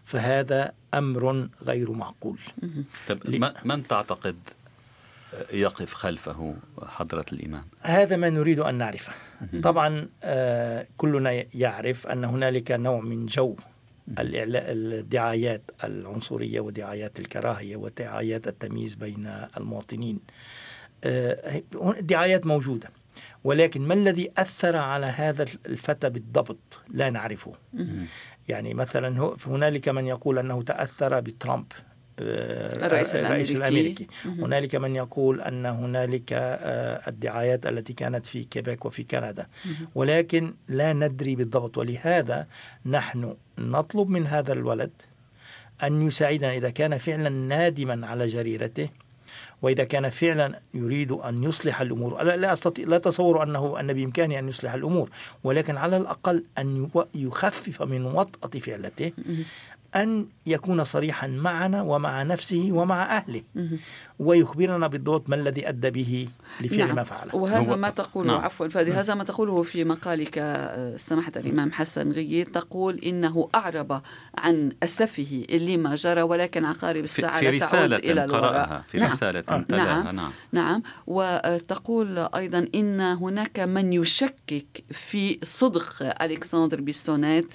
فهذا 0.06 0.72
أمر 0.94 1.50
غير 1.63 1.91
معقول. 1.91 2.38
طب 3.10 3.20
ما- 3.30 3.54
من 3.65 3.88
تعتقد 3.88 4.36
يقف 5.54 5.94
خلفه 5.94 6.56
حضرة 6.86 7.26
الإمام؟ 7.34 7.63
هذا 7.82 8.15
ما 8.15 8.30
نريد 8.30 8.60
أن 8.60 8.76
نعرفه. 8.76 9.13
طبعا 9.63 10.08
آه، 10.24 10.88
كلنا 10.98 11.44
يعرف 11.54 12.08
أن 12.08 12.24
هنالك 12.24 12.72
نوع 12.72 13.00
من 13.02 13.26
جو 13.26 13.56
الدعايات 14.20 15.62
العنصرية 15.84 16.60
ودعايات 16.60 17.20
الكراهية 17.20 17.76
ودعايات 17.76 18.48
التمييز 18.48 18.96
بين 18.96 19.48
المواطنين. 19.58 20.20
آه، 21.04 21.62
دعايات 22.00 22.46
موجودة 22.46 22.90
ولكن 23.44 23.82
ما 23.82 23.94
الذي 23.94 24.32
أثر 24.38 24.76
على 24.76 25.06
هذا 25.06 25.44
الفتى 25.66 26.10
بالضبط 26.10 26.80
لا 26.90 27.10
نعرفه. 27.10 27.54
يعني 28.50 28.74
مثلا 28.74 29.36
هنالك 29.48 29.90
من 29.90 30.08
يقول 30.08 30.40
أنه 30.40 30.62
تأثر 30.64 31.20
بترامب 31.20 31.66
الرئيس 32.19 33.15
الرئيس 33.15 33.52
الأمريكي. 33.52 34.08
هنالك 34.26 34.76
من 34.76 34.95
يقول 34.95 35.41
أن 35.41 35.65
هنالك 35.65 36.34
آه، 36.34 37.10
الدعايات 37.10 37.65
التي 37.65 37.93
كانت 37.93 38.26
في 38.26 38.43
كيبيك 38.43 38.86
وفي 38.86 39.04
كندا. 39.04 39.47
ولكن 39.95 40.54
لا 40.67 40.93
ندري 40.93 41.36
بالضبط. 41.36 41.78
ولهذا 41.78 42.47
نحن 42.86 43.36
نطلب 43.60 44.10
من 44.10 44.28
هذا 44.28 44.54
الولد 44.54 44.91
أن 45.84 46.08
يساعدنا 46.08 46.54
إذا 46.54 46.69
كان 46.69 46.97
فعلا 46.97 47.30
نادما 47.30 48.08
على 48.08 48.28
جريرته 48.28 48.89
وإذا 49.62 49.84
كان 49.84 50.10
فعلا 50.10 50.60
يريد 50.74 51.12
أن 51.12 51.43
يصلح 51.43 51.82
الأمور. 51.82 52.24
لا 52.24 52.38
لا 52.38 52.54
استطيع 52.54 52.86
لا 52.88 52.95
أتصور 52.95 53.43
أنه 53.43 53.80
أن 53.80 53.93
بإمكانه 53.93 54.39
أن 54.39 54.47
يصلح 54.50 54.74
الأمور. 54.74 55.10
ولكن 55.43 55.78
على 55.78 55.97
الأقل 55.97 56.43
أن 56.58 56.76
يو- 56.76 57.08
يخفف 57.15 57.82
من 57.82 58.06
وطأة 58.06 58.60
فعلته. 58.60 59.12
أن 59.95 60.27
يكون 60.45 60.84
صريحا 60.84 61.27
معنا 61.27 61.82
ومع 61.82 62.23
نفسه 62.23 62.69
ومع 62.71 63.17
أهله 63.17 63.41
ويخبرنا 64.19 64.88
بالضبط 64.88 65.30
ما 65.30 65.36
الذي 65.36 65.69
أدى 65.69 65.89
به 65.89 66.27
لفعل 66.62 66.88
نعم. 66.88 66.95
ما 66.95 67.04
فعله 67.04 67.36
وهذا 67.36 67.75
ما 67.75 67.89
تقوله 67.89 68.34
نعم. 68.34 68.43
عفوا 68.43 68.67
فادي 68.67 68.93
هذا 68.93 69.13
ما 69.13 69.23
تقوله 69.23 69.62
في 69.62 69.84
مقالك 69.84 70.38
آه، 70.38 70.95
سماحة 70.95 71.32
الإمام 71.36 71.71
حسن 71.71 72.12
غي 72.12 72.50
تقول 72.49 72.97
إنه 72.97 73.49
أعرب 73.56 74.01
عن 74.38 74.71
أسفه 74.84 75.45
لما 75.49 75.95
جرى 75.95 76.21
ولكن 76.21 76.65
عقارب 76.65 77.06
في, 77.06 77.17
الساعة 77.19 77.39
في 77.39 77.51
لا 77.51 77.60
تعود 77.60 77.93
إلى 77.93 77.93
رسالة 77.93 78.23
الوراء 78.23 78.51
قرأها 78.51 78.82
في 78.82 78.97
نعم. 78.97 79.12
رسالة 79.12 79.43
آه. 79.49 79.62
تلاها 79.62 80.04
نعم. 80.04 80.15
نعم 80.15 80.32
نعم 80.51 80.84
وتقول 81.08 82.17
أيضا 82.17 82.67
إن 82.75 83.01
هناك 83.01 83.60
من 83.60 83.93
يشكك 83.93 84.84
في 84.91 85.39
صدق 85.43 86.21
ألكسندر 86.23 86.82
بيسونيت 86.82 87.54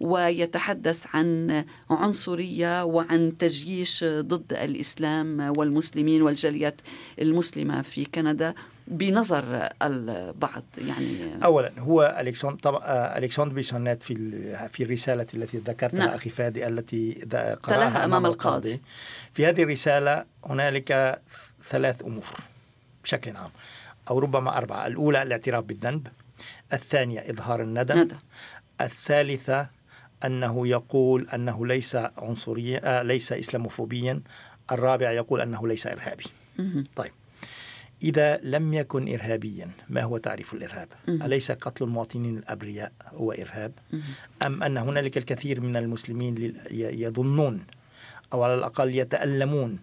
ويتحدث 0.00 1.06
عن 1.14 1.64
عنصرية 1.90 2.84
وعن 2.84 3.38
تجييش 3.38 4.04
ضد 4.04 4.52
الإسلام 4.52 5.52
والمسلمين 5.58 6.22
والجاليات 6.22 6.80
المسلمة 7.20 7.82
في 7.82 8.04
كندا 8.04 8.54
بنظر 8.88 9.68
البعض 9.82 10.62
يعني 10.78 11.44
اولا 11.44 11.72
هو 11.78 12.16
الكسندر 12.20 12.58
طبعا 12.58 12.80
آه، 12.84 13.18
الكسندر 13.18 13.52
بيسونيت 13.52 14.02
في 14.02 14.12
ال- 14.12 14.68
في 14.70 14.82
الرسالة 14.82 15.26
التي 15.34 15.58
ذكرتها 15.58 15.98
نعم. 15.98 16.08
أخي 16.08 16.30
فادي 16.30 16.66
التي 16.66 17.12
قرأها 17.62 18.04
أمام 18.04 18.26
القاضي. 18.26 18.80
في 19.32 19.46
هذه 19.46 19.62
الرسالة 19.62 20.24
هنالك 20.44 21.20
ثلاث 21.62 22.02
أمور 22.04 22.24
بشكل 23.04 23.36
عام 23.36 23.50
أو 24.10 24.18
ربما 24.18 24.58
أربعة 24.58 24.86
الأولى 24.86 25.22
الاعتراف 25.22 25.64
بالذنب 25.64 26.08
الثانية 26.72 27.20
إظهار 27.30 27.62
الندم 27.62 27.98
ندى 28.00 28.14
الثالثة 28.80 29.68
أنه 30.26 30.68
يقول 30.68 31.28
أنه 31.34 31.66
ليس 31.66 31.96
عنصريا 31.96 32.80
آه 32.84 33.02
ليس 33.02 33.32
إسلاموفوبيا. 33.32 34.20
الرابع 34.72 35.10
يقول 35.10 35.40
أنه 35.40 35.68
ليس 35.68 35.86
إرهابي. 35.86 36.24
طيب. 36.96 37.12
إذا 38.02 38.40
لم 38.42 38.74
يكن 38.74 39.12
إرهابيا 39.14 39.70
ما 39.88 40.02
هو 40.02 40.16
تعريف 40.16 40.54
الإرهاب؟ 40.54 40.88
أليس 41.08 41.52
قتل 41.52 41.84
المواطنين 41.84 42.38
الأبرياء 42.38 42.92
هو 43.14 43.32
إرهاب؟ 43.32 43.72
أم 44.46 44.62
أن 44.62 44.76
هنالك 44.76 45.18
الكثير 45.18 45.60
من 45.60 45.76
المسلمين 45.76 46.54
يظنون 46.70 47.64
أو 48.32 48.42
على 48.42 48.54
الأقل 48.54 48.94
يتألمون 48.94 49.78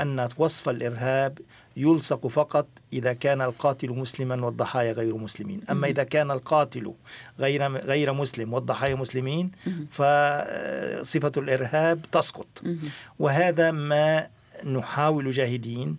أن 0.00 0.28
وصف 0.36 0.68
الإرهاب 0.68 1.38
يلصق 1.78 2.26
فقط 2.26 2.66
إذا 2.92 3.12
كان 3.12 3.40
القاتل 3.40 3.90
مسلما 3.90 4.44
والضحايا 4.44 4.92
غير 4.92 5.16
مسلمين. 5.16 5.60
أما 5.70 5.86
إذا 5.86 6.02
كان 6.02 6.30
القاتل 6.30 6.92
غير 7.38 7.72
غير 7.72 8.12
مسلم 8.12 8.52
والضحايا 8.54 8.94
مسلمين 8.94 9.50
فصفة 9.90 11.32
الإرهاب 11.36 12.02
تسقط. 12.12 12.62
وهذا 13.18 13.70
ما 13.70 14.26
نحاول 14.64 15.30
جاهدين 15.30 15.96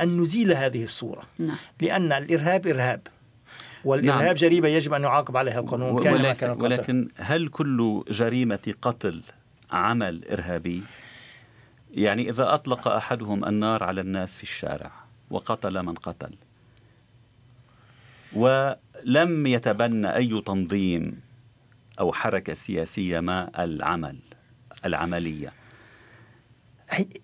أن 0.00 0.20
نزيل 0.20 0.52
هذه 0.52 0.84
الصورة. 0.84 1.22
نعم. 1.38 1.56
لأن 1.80 2.12
الإرهاب 2.12 2.66
إرهاب 2.66 3.00
والإرهاب 3.84 4.22
نعم. 4.22 4.34
جريمة 4.34 4.68
يجب 4.68 4.94
أن 4.94 5.02
يعاقب 5.02 5.36
عليها 5.36 5.60
القانون 5.60 6.04
كان 6.04 6.04
كان 6.04 6.14
ولكن, 6.14 6.46
القتل. 6.46 6.62
ولكن 6.62 7.08
هل 7.16 7.48
كل 7.48 8.04
جريمة 8.10 8.74
قتل 8.82 9.22
عمل 9.70 10.24
إرهابي؟ 10.32 10.82
يعني 11.94 12.30
إذا 12.30 12.54
أطلق 12.54 12.88
أحدهم 12.88 13.44
النار 13.44 13.84
على 13.84 14.00
الناس 14.00 14.36
في 14.36 14.42
الشارع 14.42 15.05
وقتل 15.30 15.82
من 15.82 15.94
قتل 15.94 16.34
ولم 18.32 19.46
يتبنى 19.46 20.16
أي 20.16 20.42
تنظيم 20.46 21.20
أو 22.00 22.12
حركة 22.12 22.54
سياسية 22.54 23.20
ما 23.20 23.64
العمل 23.64 24.18
العملية 24.84 25.52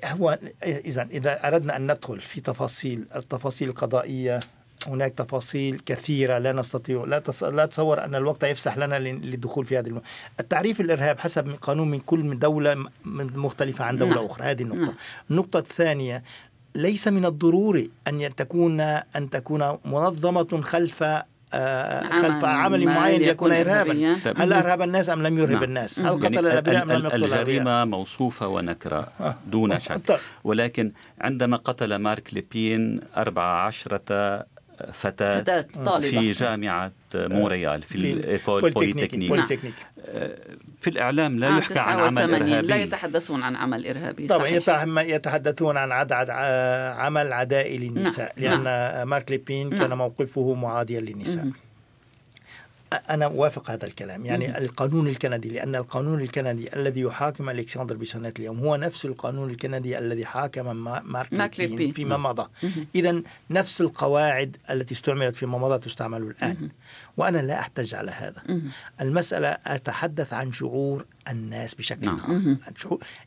هو 0.04 0.38
إذا 0.62 1.02
إذا 1.02 1.48
أردنا 1.48 1.76
أن 1.76 1.92
ندخل 1.92 2.20
في 2.20 2.40
تفاصيل 2.40 3.06
التفاصيل 3.16 3.68
القضائية 3.68 4.40
هناك 4.86 5.12
تفاصيل 5.12 5.78
كثيرة 5.86 6.38
لا 6.38 6.52
نستطيع 6.52 7.04
لا 7.04 7.18
تص... 7.18 7.44
لا 7.44 7.66
تصور 7.66 8.04
أن 8.04 8.14
الوقت 8.14 8.42
يفسح 8.42 8.78
لنا 8.78 8.98
لل- 8.98 9.30
للدخول 9.30 9.64
في 9.64 9.78
هذه 9.78 9.86
الم... 9.86 10.02
التعريف 10.40 10.80
الإرهاب 10.80 11.18
حسب 11.18 11.48
قانون 11.62 11.90
من 11.90 12.00
كل 12.00 12.38
دولة 12.38 12.86
مختلفة 13.04 13.84
عن 13.84 13.96
دولة 13.98 14.14
نعم. 14.14 14.24
أخرى 14.24 14.44
هذه 14.44 14.62
النقطة 14.62 14.80
نعم. 14.84 14.94
النقطة 15.30 15.58
الثانية 15.58 16.22
ليس 16.74 17.08
من 17.08 17.24
الضروري 17.24 17.90
أن 18.08 18.20
ي- 18.20 18.28
تكون 18.28 18.80
أن 18.80 19.30
تكون 19.30 19.78
منظمة 19.84 20.60
خلف 20.62 21.04
آه، 21.54 22.04
عمل 22.04 22.22
خلف 22.22 22.44
عمل 22.44 22.84
معين 22.86 23.22
يكون. 23.22 23.48
طيب. 23.50 23.68
هل 24.36 24.52
أرهب 24.52 24.82
الناس 24.82 25.08
أم 25.08 25.22
لم 25.22 25.38
يرهب 25.38 25.50
نعم. 25.52 25.62
الناس 25.64 25.98
هل 26.00 26.20
قتل 26.20 26.38
الأبرياء 26.46 26.82
أم 26.82 26.90
ال- 26.90 26.98
لم 26.98 27.04
يقتل 27.04 27.16
الأبرياء 27.16 27.40
الجريمة 27.42 27.84
موصوفة 27.84 28.46
ونكراء 28.48 29.08
دون 29.46 29.78
شك 29.78 30.06
طيب. 30.06 30.18
ولكن 30.44 30.92
عندما 31.20 31.56
قتل 31.56 31.96
مارك 31.96 32.34
ليبين 32.34 33.00
أربع 33.16 33.42
عشرة 33.66 34.46
فتاة 34.92 35.40
فتاة 35.40 35.64
طالبة. 35.86 36.10
في 36.10 36.32
جامعة 36.32 36.92
مونريال 37.14 37.82
في 37.82 37.94
ال 37.94 38.07
École 38.07 38.70
Polytechnique. 38.70 39.28
Polytechnique 39.28 39.74
في 40.80 40.90
الإعلام 40.90 41.38
لا 41.38 41.46
عام 41.46 41.58
يحكى 41.58 41.78
عن 41.78 41.98
عمل 41.98 42.10
89 42.10 42.48
لا 42.48 42.58
إرهابي. 42.58 42.82
يتحدثون 42.82 43.42
عن 43.42 43.56
عمل 43.56 43.86
إرهابي 43.86 44.26
طبعا 44.26 44.48
يتحدثون 45.02 45.76
عن 45.76 45.92
عد 45.92 46.12
عد 46.12 46.30
ع- 46.30 47.02
عمل 47.04 47.32
عدائي 47.32 47.78
للنساء 47.78 48.32
نعم. 48.36 48.62
لأن 48.64 49.02
مارك 49.02 49.30
ليبين 49.30 49.70
كان 49.70 49.88
نعم. 49.88 49.98
موقفه 49.98 50.54
معاديا 50.54 51.00
للنساء. 51.00 51.46
أنا 52.94 53.24
أوافق 53.24 53.70
هذا 53.70 53.86
الكلام. 53.86 54.26
يعني 54.26 54.58
القانون 54.58 55.06
الكندي 55.08 55.48
لأن 55.48 55.74
القانون 55.76 56.20
الكندي 56.20 56.76
الذي 56.76 57.00
يحاكم 57.00 57.50
ألكسندر 57.50 57.96
بسنة 57.96 58.32
اليوم 58.38 58.58
هو 58.58 58.76
نفس 58.76 59.04
القانون 59.04 59.50
الكندي 59.50 59.98
الذي 59.98 60.26
حاكم 60.26 60.76
ما- 60.76 61.02
مارك 61.04 61.60
ليبين. 61.60 61.92
فيما 61.92 62.16
مضى. 62.16 62.46
إذا 62.94 63.22
نفس 63.50 63.80
القواعد 63.80 64.56
التي 64.70 64.94
استعملت 64.94 65.36
فيما 65.36 65.58
مضى 65.58 65.78
تستعمل 65.78 66.22
الآن. 66.22 66.68
وأنا 67.16 67.38
لا 67.38 67.60
أحتج 67.60 67.94
على 67.94 68.10
هذا. 68.10 68.42
المسألة 69.00 69.48
أتحدث 69.66 70.32
عن 70.32 70.52
شعور 70.52 71.04
الناس 71.30 71.74
بشكل 71.74 72.06
نعم. 72.06 72.20
عام 72.20 72.58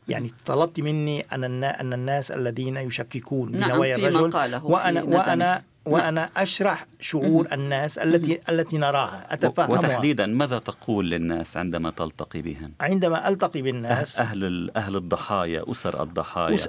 يعني 0.08 0.30
طلبت 0.46 0.80
مني 0.80 1.20
أن 1.32 1.64
أن 1.64 1.92
الناس 1.92 2.30
الذين 2.30 2.76
يشككون 2.76 3.56
نعم، 3.56 3.70
بنوايا 3.70 3.96
الرجل 3.96 4.60
وأنا. 4.64 5.02
وأنا 5.02 5.62
وأنا 5.86 6.30
أشرح 6.36 6.86
شعور 7.00 7.46
الناس 7.52 7.98
التي 7.98 8.40
التي 8.48 8.78
نراها. 8.78 9.32
أتفهمها 9.34 9.78
وتحديدا 9.78 10.26
ماذا 10.26 10.58
تقول 10.58 11.10
للناس 11.10 11.56
عندما 11.56 11.90
تلتقي 11.90 12.42
بهم؟ 12.42 12.72
عندما 12.80 13.28
ألتقي 13.28 13.62
بالناس. 13.62 14.18
أهل 14.18 14.44
ال- 14.44 14.76
أهل 14.76 14.96
الضحايا 14.96 15.70
أسر 15.70 16.02
الضحايا. 16.02 16.56
أس- 16.56 16.68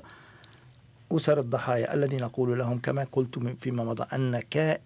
أسر 1.11 1.39
الضحايا 1.39 1.93
الذين 1.93 2.21
نقول 2.21 2.57
لهم 2.59 2.79
كما 2.79 3.07
قلت 3.11 3.37
من- 3.37 3.55
فيما 3.55 3.83
مضى 3.83 4.05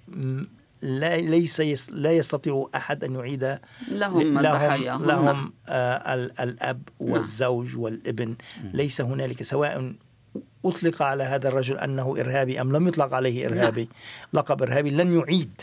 م- 0.07 0.43
لا 0.81 1.17
ليس 1.17 1.59
يس 1.59 1.89
لا 1.89 2.11
يستطيع 2.11 2.67
أحد 2.75 3.03
أن 3.03 3.15
يعيد 3.15 3.57
لهم 3.91 4.37
الضحايا. 4.37 4.91
هم. 4.93 5.05
لهم 5.05 5.53
آه 5.69 6.13
ال- 6.13 6.39
الأب 6.39 6.81
والزوج 6.99 7.77
والابن. 7.77 8.35
ليس 8.73 9.01
هنالك 9.01 9.43
سواء 9.43 9.93
أطلق 10.65 11.01
على 11.01 11.23
هذا 11.23 11.47
الرجل 11.47 11.77
أنه 11.77 12.15
إرهابي 12.19 12.61
أم 12.61 12.75
لم 12.75 12.87
يطلق 12.87 13.13
عليه 13.13 13.47
إرهابي؟ 13.47 13.89
لقب 14.33 14.61
إرهابي 14.61 14.89
لن 14.89 15.19
يعيد 15.19 15.61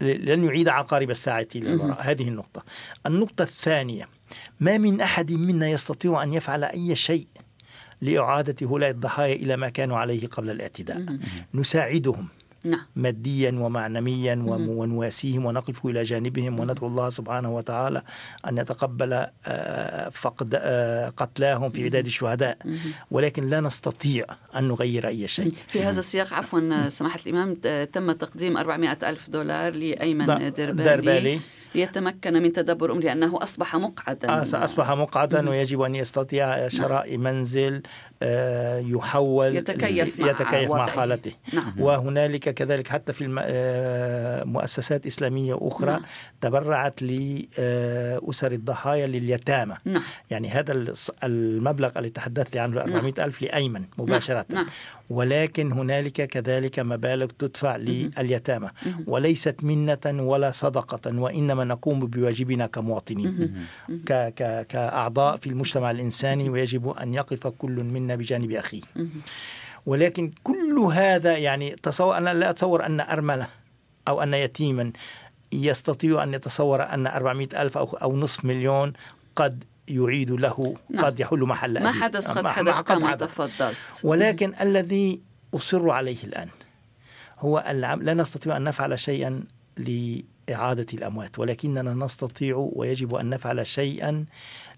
لن 0.00 0.44
يعيد 0.44 0.68
عقارب 0.68 1.10
الساعة 1.10 1.48
إلى 1.54 1.72
الوراء. 1.72 1.96
هذه 2.00 2.28
النقطة. 2.28 2.64
النقطة 3.06 3.42
الثانية 3.42 4.08
ما 4.60 4.78
من 4.78 5.00
أحد 5.00 5.32
منا 5.32 5.68
يستطيع 5.68 6.22
أن 6.22 6.34
يفعل 6.34 6.64
أي 6.64 6.96
شيء 6.96 7.26
لإعادة 8.00 8.66
هؤلاء 8.66 8.90
الضحايا 8.90 9.34
إلى 9.34 9.56
ما 9.56 9.68
كانوا 9.68 9.98
عليه 9.98 10.26
قبل 10.26 10.50
الاعتداء. 10.50 11.18
نساعدهم. 11.54 12.28
نعم. 12.66 12.80
ماديا 12.96 13.50
ومعنويا 13.50 14.34
وم- 14.34 14.68
ونواسيهم 14.68 15.44
ونقف 15.46 15.86
إلى 15.86 16.02
جانبهم 16.02 16.60
وندعو 16.60 16.88
الله 16.88 17.10
سبحانه 17.10 17.54
وتعالى 17.56 18.02
أن 18.48 18.58
يتقبل 18.58 19.26
آه، 19.46 20.08
فقد 20.08 20.58
آه، 20.60 21.08
قتلاهم 21.08 21.70
في 21.70 21.84
عداد 21.84 22.06
الشهداء. 22.06 22.58
ولكن 23.10 23.48
لا 23.48 23.60
نستطيع 23.60 24.24
أن 24.56 24.64
نغير 24.68 25.06
أي 25.08 25.28
شيء. 25.28 25.52
في 25.68 25.82
هذا 25.82 26.00
السياق 26.00 26.32
عفوا 26.34 26.88
سماحة 26.88 27.20
الإمام 27.26 27.54
تم 27.92 28.12
تقديم 28.12 28.56
400 28.56 28.98
ألف 29.02 29.30
دولار 29.30 29.72
لأيمن 29.74 30.26
دربالي, 30.26 30.72
دربالي. 30.96 31.40
ليتمكن 31.76 32.42
من 32.42 32.52
تدبر 32.52 32.92
أمره 32.92 33.02
لأنه 33.02 33.42
أصبح 33.42 33.76
مقعدا. 33.76 34.28
آه، 34.28 34.64
أصبح 34.64 34.90
مقعدا 34.90 35.50
ويجب 35.50 35.80
أن 35.80 35.94
يستطيع 35.94 36.68
شراء 36.68 37.16
منزل 37.16 37.82
آه، 38.22 38.78
يحول 38.78 39.56
يتكيف 39.56 40.20
مع 40.20 40.30
يتكيف 40.30 40.70
مع. 40.70 40.86
حالته. 40.86 41.32
نعم. 41.52 41.72
وهنالك 41.78 42.54
كذلك 42.54 42.88
حتى 42.88 43.12
في 43.12 43.36
آه، 43.40 44.44
مؤسسات 44.44 45.06
إسلامية 45.06 45.58
أخرى 45.60 45.90
نعم. 45.90 46.02
تبرعت 46.40 47.02
لأسر 47.02 48.52
الضحايا 48.52 49.06
لليتامى. 49.06 49.76
نعم. 49.84 50.02
يعني 50.30 50.48
هذا 50.48 50.94
المبلغ 51.24 51.90
اللي 51.96 52.10
تحدثت 52.10 52.56
عنه 52.56 52.80
400 52.80 53.14
ألف 53.18 53.42
لأيمن 53.42 53.84
مباشرة. 53.98 54.46
نعم. 54.48 54.66
ولكن 55.10 55.72
هنالك 55.72 56.12
كذلك 56.12 56.78
مبالغ 56.78 57.26
تدفع 57.26 57.76
لليتامى. 57.76 58.70
وليست 59.06 59.56
منة 59.62 59.98
ولا 60.06 60.50
صدقة 60.50 61.20
وإنما 61.20 61.64
نقوم 61.68 62.06
بواجبنا 62.06 62.66
كمواطنين 62.66 63.54
كأعضاء 64.68 65.36
في 65.36 65.46
المجتمع 65.46 65.90
الإنساني 65.90 66.50
ويجب 66.50 66.88
أن 66.88 67.14
يقف 67.14 67.46
كل 67.46 67.70
منا 67.70 68.16
بجانب 68.16 68.50
أخيه 68.50 68.82
ولكن 69.86 70.32
كل 70.44 70.78
هذا 70.92 71.36
يعني 71.36 71.76
تصور 71.82 72.16
أنا 72.16 72.34
لا 72.34 72.50
أتصور 72.50 72.86
أن 72.86 73.00
أرملة 73.00 73.48
أو 74.08 74.22
أن 74.22 74.34
يتيما 74.34 74.92
يستطيع 75.52 76.22
أن 76.22 76.34
يتصور 76.34 76.82
أن 76.82 77.06
400 77.06 77.48
ألف 77.62 77.78
أو, 77.78 77.84
أو 77.84 78.16
نصف 78.16 78.44
مليون 78.44 78.92
قد 79.36 79.64
يعيد 79.88 80.30
له 80.30 80.74
نعم. 80.90 81.04
قد 81.04 81.20
يحل 81.20 81.38
محل 81.38 81.82
ما. 81.82 81.92
حدث 81.92 82.30
قد 82.30 82.46
حدث 82.46 82.80
كما. 82.80 83.16
تفضلت 83.16 83.76
ولكن 84.04 84.54
الذي 84.60 85.20
أصر 85.54 85.90
عليه 85.90 86.24
الآن 86.24 86.48
هو 87.38 87.64
العم... 87.68 88.02
لا 88.02 88.14
نستطيع 88.14 88.56
أن 88.56 88.64
نفعل 88.64 88.98
شيئا 88.98 89.44
لإعادة 90.48 90.86
الأموات 90.94 91.38
ولكننا 91.38 91.94
نستطيع 91.94 92.70
ويجب 92.72 93.14
أن 93.14 93.30
نفعل 93.30 93.66
شيئا 93.66 94.24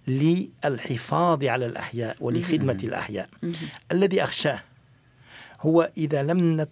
للحفاظ 0.09 1.45
على 1.45 1.67
الأحياء 1.67 2.17
ولخدمة 2.21 2.79
الأحياء. 2.85 3.29
الذي 3.93 4.25
أخشاه 4.25 4.63
هو 5.61 5.91
إذا 5.97 6.23
لم 6.23 6.67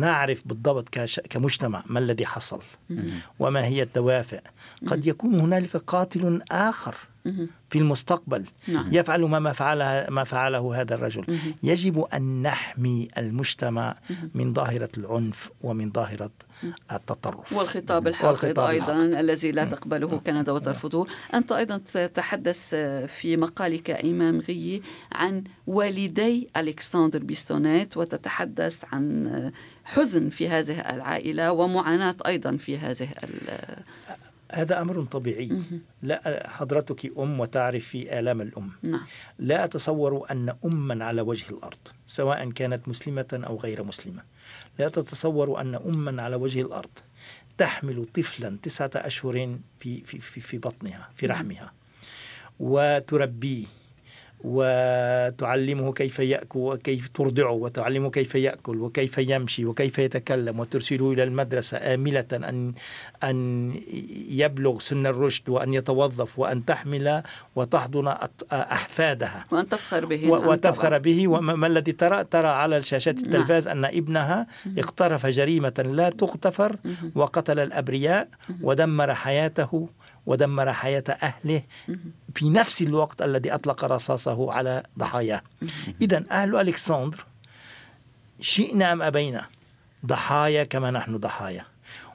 نعرف 0.00 0.42
بالضبط 0.46 0.88
كمجتمع 1.30 1.82
ما 1.86 1.98
الذي 1.98 2.26
حصل 2.26 2.60
وما 3.38 3.64
هي 3.64 3.82
الدوافع 3.82 4.40
قد 4.86 5.06
يكون 5.06 5.34
هنالك 5.34 5.76
قاتل 5.76 6.42
آخر 6.50 6.94
في 7.70 7.78
المستقبل 7.78 8.44
نعم. 8.68 8.88
يفعل 8.92 9.20
ما 9.20 9.52
فعله 9.52 10.06
ما 10.10 10.24
فعله 10.24 10.80
هذا 10.80 10.94
الرجل. 10.94 11.38
يجب 11.62 12.00
أن 12.00 12.42
نحمي 12.42 13.08
المجتمع 13.18 13.96
من 14.34 14.54
ظاهرة 14.54 14.88
العنف 14.98 15.50
ومن 15.60 15.92
ظاهرة 15.92 16.30
التطرف. 16.92 17.52
والخطاب 17.52 18.06
الحاقد 18.06 18.28
والخطاب 18.28 18.68
أيضا 18.68 18.92
الحاقد. 18.96 19.14
الذي 19.14 19.52
لا 19.52 19.64
تقبله 19.64 20.20
كندا 20.26 20.52
وترفضه. 20.52 21.06
أنت 21.34 21.52
أيضا 21.52 21.76
تتحدث 21.76 22.74
في 23.06 23.36
مقالك 23.36 23.90
إمام 23.90 24.40
غي 24.40 24.82
عن 25.12 25.44
والدي 25.66 26.48
ألكسندر 26.56 27.18
بيسونيت 27.18 27.96
وتتحدث 27.96 28.84
عن 28.92 29.52
حزن 29.84 30.28
في 30.28 30.48
هذه 30.48 30.80
العائلة 30.80 31.52
ومعاناة 31.52 32.16
أيضا 32.26 32.56
في 32.56 32.78
هذه 32.78 33.08
هذا 34.52 34.80
أمر 34.80 35.04
طبيعي. 35.04 35.50
لا 36.02 36.48
حضرتك 36.48 37.12
أم 37.18 37.40
وتعرفي 37.40 38.18
آلام 38.18 38.40
الأم. 38.40 38.70
نعم. 38.82 39.00
لا 39.38 39.64
أتصور 39.64 40.30
أن 40.30 40.56
اما 40.64 41.04
على 41.04 41.22
وجه 41.22 41.50
الأرض 41.50 41.78
سواء 42.06 42.50
كانت 42.50 42.88
مسلمة 42.88 43.42
أو 43.46 43.56
غير 43.56 43.82
مسلمة. 43.82 44.22
لا 44.78 44.88
تتصور 44.88 45.60
أن 45.60 45.74
اما 45.74 46.22
على 46.22 46.36
وجه 46.36 46.60
الأرض 46.60 46.90
تحمل 47.58 48.06
طفلا 48.14 48.58
تسعة 48.62 48.90
أشهر 48.94 49.58
في 49.80 50.00
في 50.04 50.20
في, 50.20 50.40
في 50.40 50.58
بطنها 50.58 51.10
في 51.14 51.26
رحمها. 51.26 51.72
وتربيه 52.60 53.66
وتعلمه 54.44 55.92
كيف 55.92 56.18
يأكل 56.18 56.58
وكيف 56.58 57.08
ترضعه 57.08 57.52
وتعلمه 57.52 58.10
كيف 58.10 58.34
يأكل 58.34 58.76
وكيف 58.80 59.18
يمشي 59.18 59.64
وكيف 59.64 59.98
يتكلم 59.98 60.60
وترسله 60.60 61.12
إلى 61.12 61.22
المدرسة 61.22 61.94
آملة 61.94 62.26
أن 62.32 62.72
أن 63.24 63.74
يبلغ 64.28 64.78
سن 64.78 65.06
الرشد 65.06 65.48
وأن 65.48 65.74
يتوظف 65.74 66.38
وأن 66.38 66.64
تحمل 66.64 67.22
وتحضن 67.56 68.14
أحفادها. 68.52 69.46
وأن 69.50 69.68
تفخر 69.68 70.04
به 70.04 70.28
نعم 70.28 70.48
وتفخر. 70.48 70.98
به 70.98 71.28
وما 71.28 71.54
ما 71.54 71.66
الذي 71.66 71.92
ترى 71.92 72.24
ترى 72.24 72.48
على 72.48 72.82
شاشات 72.82 73.18
التلفاز 73.18 73.68
أن 73.68 73.84
ابنها 73.84 74.46
اقترف 74.78 75.26
جريمة 75.26 75.84
لا 75.92 76.10
تغتفر 76.10 76.76
وقتل 77.14 77.58
الأبرياء 77.58 78.28
ودمر 78.62 79.14
حياته 79.14 79.88
ودمر 80.26 80.72
حياة 80.72 81.04
أهله 81.22 81.62
في 82.34 82.50
نفس 82.50 82.82
الوقت 82.82 83.22
الذي 83.22 83.54
أطلق 83.54 83.84
رصاصه 83.84 84.52
على 84.52 84.82
ضحاياه 84.98 85.42
إذا 86.02 86.24
أهل 86.30 86.56
ألكسندر 86.56 87.24
شئنا 88.40 88.92
أم 88.92 89.02
أبينا 89.02 89.46
ضحايا 90.06 90.64
كما 90.64 90.90
نحن 90.90 91.16
ضحايا. 91.16 91.64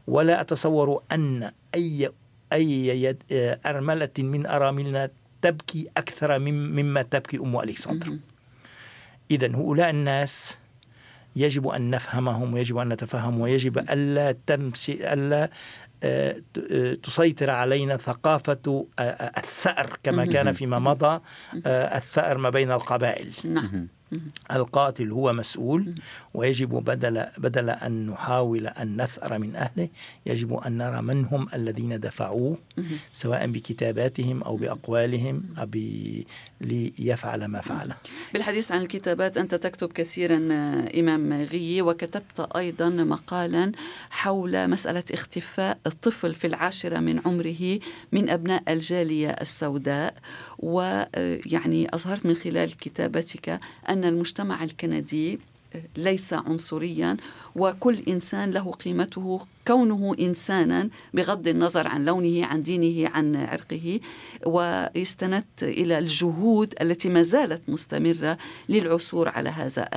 ولا 0.08 0.42
أتصور 0.42 1.02
أن 1.12 1.52
أي 1.76 2.12
أي 2.54 2.88
يد 3.04 3.24
أرملة 3.66 4.10
من 4.18 4.46
أراملنا 4.46 5.10
تبكي 5.42 5.88
أكثر 5.98 6.40
من 6.40 6.76
مما 6.76 7.02
تبكي 7.02 7.38
أم 7.38 7.60
ألكسندر. 7.60 8.18
إذا 9.32 9.56
هؤلاء 9.56 9.90
الناس 9.90 10.58
يجب 11.36 11.68
أن 11.68 11.90
نفهمهم 11.90 12.54
ويجب 12.54 12.78
أن 12.78 12.90
نتفهم 12.90 13.40
ويجب 13.40 13.78
ألا 13.78 14.36
تمشي 14.48 15.14
ألا 15.14 15.44
آه، 15.44 15.50
تسيطر 17.04 17.50
علينا 17.50 17.98
ثقافة 17.98 18.86
الثأر 19.38 20.00
كما 20.04 20.26
كان 20.26 20.54
فيما 20.54 20.80
مضى 20.80 21.22
الثأر 21.68 22.38
ما 22.38 22.50
بين 22.50 22.72
القبائل. 22.72 23.30
نعم. 23.44 23.88
القاتل 24.52 25.12
هو 25.12 25.34
مسؤول 25.34 25.96
ويجب 26.34 26.70
بدل 26.70 27.26
بدل 27.38 27.70
أن 27.70 28.08
نحاول 28.08 28.68
أن 28.68 29.02
نثأر 29.02 29.40
من 29.40 29.56
أهله 29.56 29.90
يجب 30.26 30.54
أن 30.54 30.78
نرى 30.78 31.02
من 31.02 31.26
هم 31.26 31.48
الذين 31.54 32.00
دفعوه 32.00 32.58
سواء 33.14 33.48
بكتاباتهم 33.48 34.44
أو 34.44 34.58
بأقوالهم 34.58 35.44
أو 35.58 35.68
ليفعل 36.62 37.46
ما 37.46 37.62
فعل. 37.62 37.94
بالحديث 38.34 38.72
عن 38.72 38.82
الكتابات 38.82 39.38
أنت 39.38 39.56
تكتب 39.56 39.92
كثيرا 39.92 40.38
إمام 41.00 41.34
غي 41.34 41.82
وكتبت 41.82 42.40
أيضا 42.56 42.90
مقالا 42.90 43.72
حول 44.10 44.70
مسألة 44.70 45.04
اختفاء 45.12 45.78
الطفل 45.88 46.34
في 46.34 46.48
العاشرة 46.48 47.00
من 47.00 47.20
عمره 47.26 47.80
من 48.12 48.30
أبناء 48.30 48.64
الجالية 48.74 49.30
السوداء. 49.30 50.14
ويعني 50.60 51.96
أظهرت 51.96 52.26
من 52.26 52.34
خلال 52.34 52.78
كتابتك 52.78 53.50
أن 53.50 53.60
أن 53.90 54.06
المجتمع 54.06 54.64
الكندي 54.64 55.40
ليس 55.98 56.34
عنصريا 56.34 57.18
وكل 57.56 58.04
إنسان 58.08 58.52
له 58.52 58.72
قيمته 58.72 59.40
كونه 59.68 60.16
انسانا 60.20 60.90
بغض 61.14 61.48
النظر 61.48 61.88
عن 61.88 62.06
لونه 62.06 62.46
عن 62.46 62.64
دينه 62.64 63.10
عن 63.10 63.36
عرقه 63.36 64.00
ويستند 64.46 65.44
إلى 65.62 65.98
الجهود 65.98 66.74
التي 66.82 67.10
ما 67.10 67.22
زالت 67.22 67.62
مستمرة 67.68 68.38
للعثور 68.70 69.30
على 69.30 69.50
هذا 69.50 69.90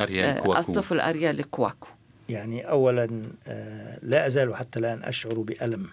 أريال 0.00 0.42
كواكو. 0.42 0.72
الطفل 0.72 1.00
أريال 1.00 1.50
كواكو 1.50 1.88
يعني 2.28 2.70
اولا 2.70 3.08
آه، 3.46 3.98
لا 4.02 4.26
أزال 4.26 4.56
حتى 4.56 4.78
الآن 4.78 5.02
أشعر 5.02 5.34
بألم 5.34 5.86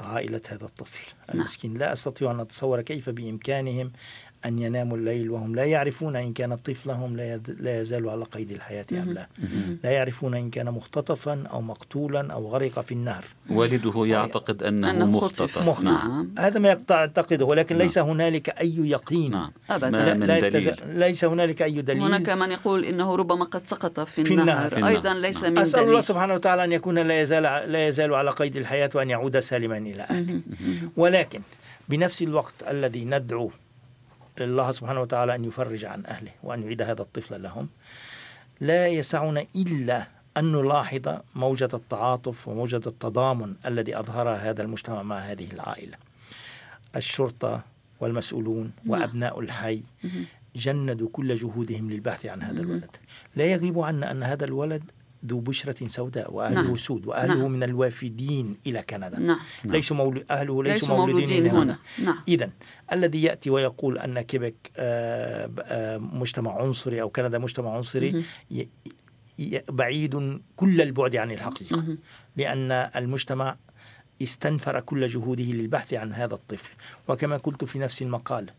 عائله 0.00 0.40
هذا 0.48 0.64
الطفل 0.64 1.12
نعم. 1.28 1.38
المسكين 1.40 1.74
لا 1.74 1.92
أستطيع 1.92 2.30
أن 2.30 2.40
أتصور 2.40 2.80
كيف 2.82 3.10
بإمكانهم 3.10 3.92
أن 4.44 4.58
يناموا 4.58 4.96
الليل 4.96 5.30
وهم 5.30 5.54
لا 5.54 5.64
يعرفون 5.64 6.16
إن 6.16 6.32
كان 6.32 6.56
طفلهم 6.56 7.16
لا 7.60 7.80
يزال 7.80 8.08
على 8.08 8.24
قيد 8.24 8.50
الحياة 8.50 8.86
أم 8.92 9.12
لا 9.12 9.28
لا 9.84 9.90
يعرفون 9.90 10.34
إن 10.34 10.50
كان 10.50 10.70
مختطفا 10.70 11.44
أو 11.52 11.60
مقتولا 11.60 12.32
أو 12.32 12.48
غرق 12.48 12.80
في 12.80 12.92
النهر 12.92 13.24
والده 13.50 14.06
يعتقد 14.06 14.62
أنه, 14.62 14.90
أنه 14.90 15.06
مختطف, 15.06 15.68
مختطف. 15.68 15.84
نعم. 15.84 16.34
هذا 16.38 16.58
ما 16.58 16.68
يعتقده 16.68 17.44
ولكن 17.44 17.76
نعم. 17.76 17.86
ليس 17.86 17.98
هنالك 17.98 18.48
أي 18.48 18.74
يقين 18.78 19.30
نعم. 19.30 19.50
أبدا 19.70 19.90
ما 19.90 20.14
من 20.14 20.26
لا 20.26 20.48
دليل. 20.48 20.76
ليس 20.86 21.24
هنالك 21.24 21.62
أي 21.62 21.82
دليل 21.82 22.02
هناك 22.02 22.28
من 22.28 22.50
يقول 22.50 22.84
إنه 22.84 23.16
ربما 23.16 23.44
قد 23.44 23.66
سقط 23.66 24.00
في, 24.00 24.24
في 24.24 24.34
النهر, 24.34 24.72
النهر. 24.72 24.88
أيضا 24.88 25.14
ليس 25.14 25.42
نعم. 25.42 25.52
من 25.52 25.58
أسأل 25.58 25.80
دليل. 25.80 25.88
الله 25.88 26.00
سبحانه 26.00 26.34
وتعالى 26.34 26.64
أن 26.64 26.72
يكون 26.72 26.98
لا 26.98 27.20
يزال 27.20 27.42
لا 27.42 27.88
يزال 27.88 28.14
على 28.14 28.30
قيد 28.30 28.56
الحياة 28.56 28.90
وأن 28.94 29.10
يعود 29.10 29.38
سالما 29.40 29.78
إلى 29.78 30.02
أهله 30.02 30.40
ولكن 30.96 31.40
بنفس 31.88 32.22
الوقت 32.22 32.54
الذي 32.70 33.04
ندعو 33.04 33.50
الله 34.40 34.72
سبحانه 34.72 35.00
وتعالى 35.00 35.34
أن 35.34 35.44
يفرج 35.44 35.84
عن 35.84 36.06
أهله 36.06 36.30
وأن 36.42 36.62
يعيد 36.62 36.82
هذا 36.82 37.02
الطفل 37.02 37.42
لهم. 37.42 37.68
لا 38.60 38.86
يسعنا 38.86 39.46
إلا 39.56 40.06
أن 40.36 40.52
نلاحظ 40.52 41.18
موجة 41.34 41.68
التعاطف 41.74 42.48
وموجة 42.48 42.80
التضامن 42.86 43.54
الذي 43.66 43.98
أظهرها 43.98 44.50
هذا 44.50 44.62
المجتمع 44.62 45.02
مع 45.02 45.18
هذه 45.18 45.52
العائلة. 45.52 45.96
الشرطة 46.96 47.64
والمسؤولون 48.00 48.72
نعم. 48.84 49.00
وأبناء 49.00 49.40
الحي 49.40 49.82
جندوا 50.56 51.08
كل 51.12 51.36
جهودهم 51.36 51.90
للبحث 51.90 52.26
عن 52.26 52.42
هذا 52.42 52.60
الولد. 52.60 52.96
لا 53.36 53.44
يغيب 53.44 53.78
عنا 53.78 54.10
أن 54.10 54.22
هذا 54.22 54.44
الولد 54.44 54.82
ذو 55.26 55.40
بشرة 55.40 55.86
سوداء 55.86 56.34
وأهله 56.34 56.62
نعم. 56.62 56.76
سود 56.76 57.06
وأهله 57.06 57.34
نعم. 57.34 57.50
من 57.50 57.62
الوافدين 57.62 58.56
إلى 58.66 58.82
كندا 58.82 59.18
نعم. 59.18 59.38
ليسوا 59.64 59.96
مولو 59.96 60.22
أهله 60.30 60.62
ليسوا, 60.62 60.78
ليسوا 60.78 60.96
مولودين, 60.96 61.46
هنا, 61.46 61.62
هنا. 61.62 61.78
نعم. 62.04 62.18
إذا 62.28 62.50
الذي 62.92 63.22
يأتي 63.22 63.50
ويقول 63.50 63.98
أن 63.98 64.20
كيبك 64.20 64.54
آه، 64.76 65.50
آه، 65.60 65.98
مجتمع 65.98 66.62
عنصري 66.62 67.02
أو 67.02 67.10
كندا 67.10 67.38
مجتمع 67.38 67.76
عنصري 67.76 68.24
بعيد 69.68 70.40
كل 70.56 70.80
البعد 70.80 71.16
عن 71.16 71.30
الحقيقة 71.30 71.96
لأن 72.36 72.72
المجتمع 72.72 73.56
استنفر 74.22 74.80
كل 74.80 75.06
جهوده 75.06 75.44
للبحث 75.44 75.94
عن 75.94 76.12
هذا 76.12 76.34
الطفل 76.34 76.70
وكما 77.08 77.36
قلت 77.36 77.64
في 77.64 77.78
نفس 77.78 78.02
المقال 78.02 78.50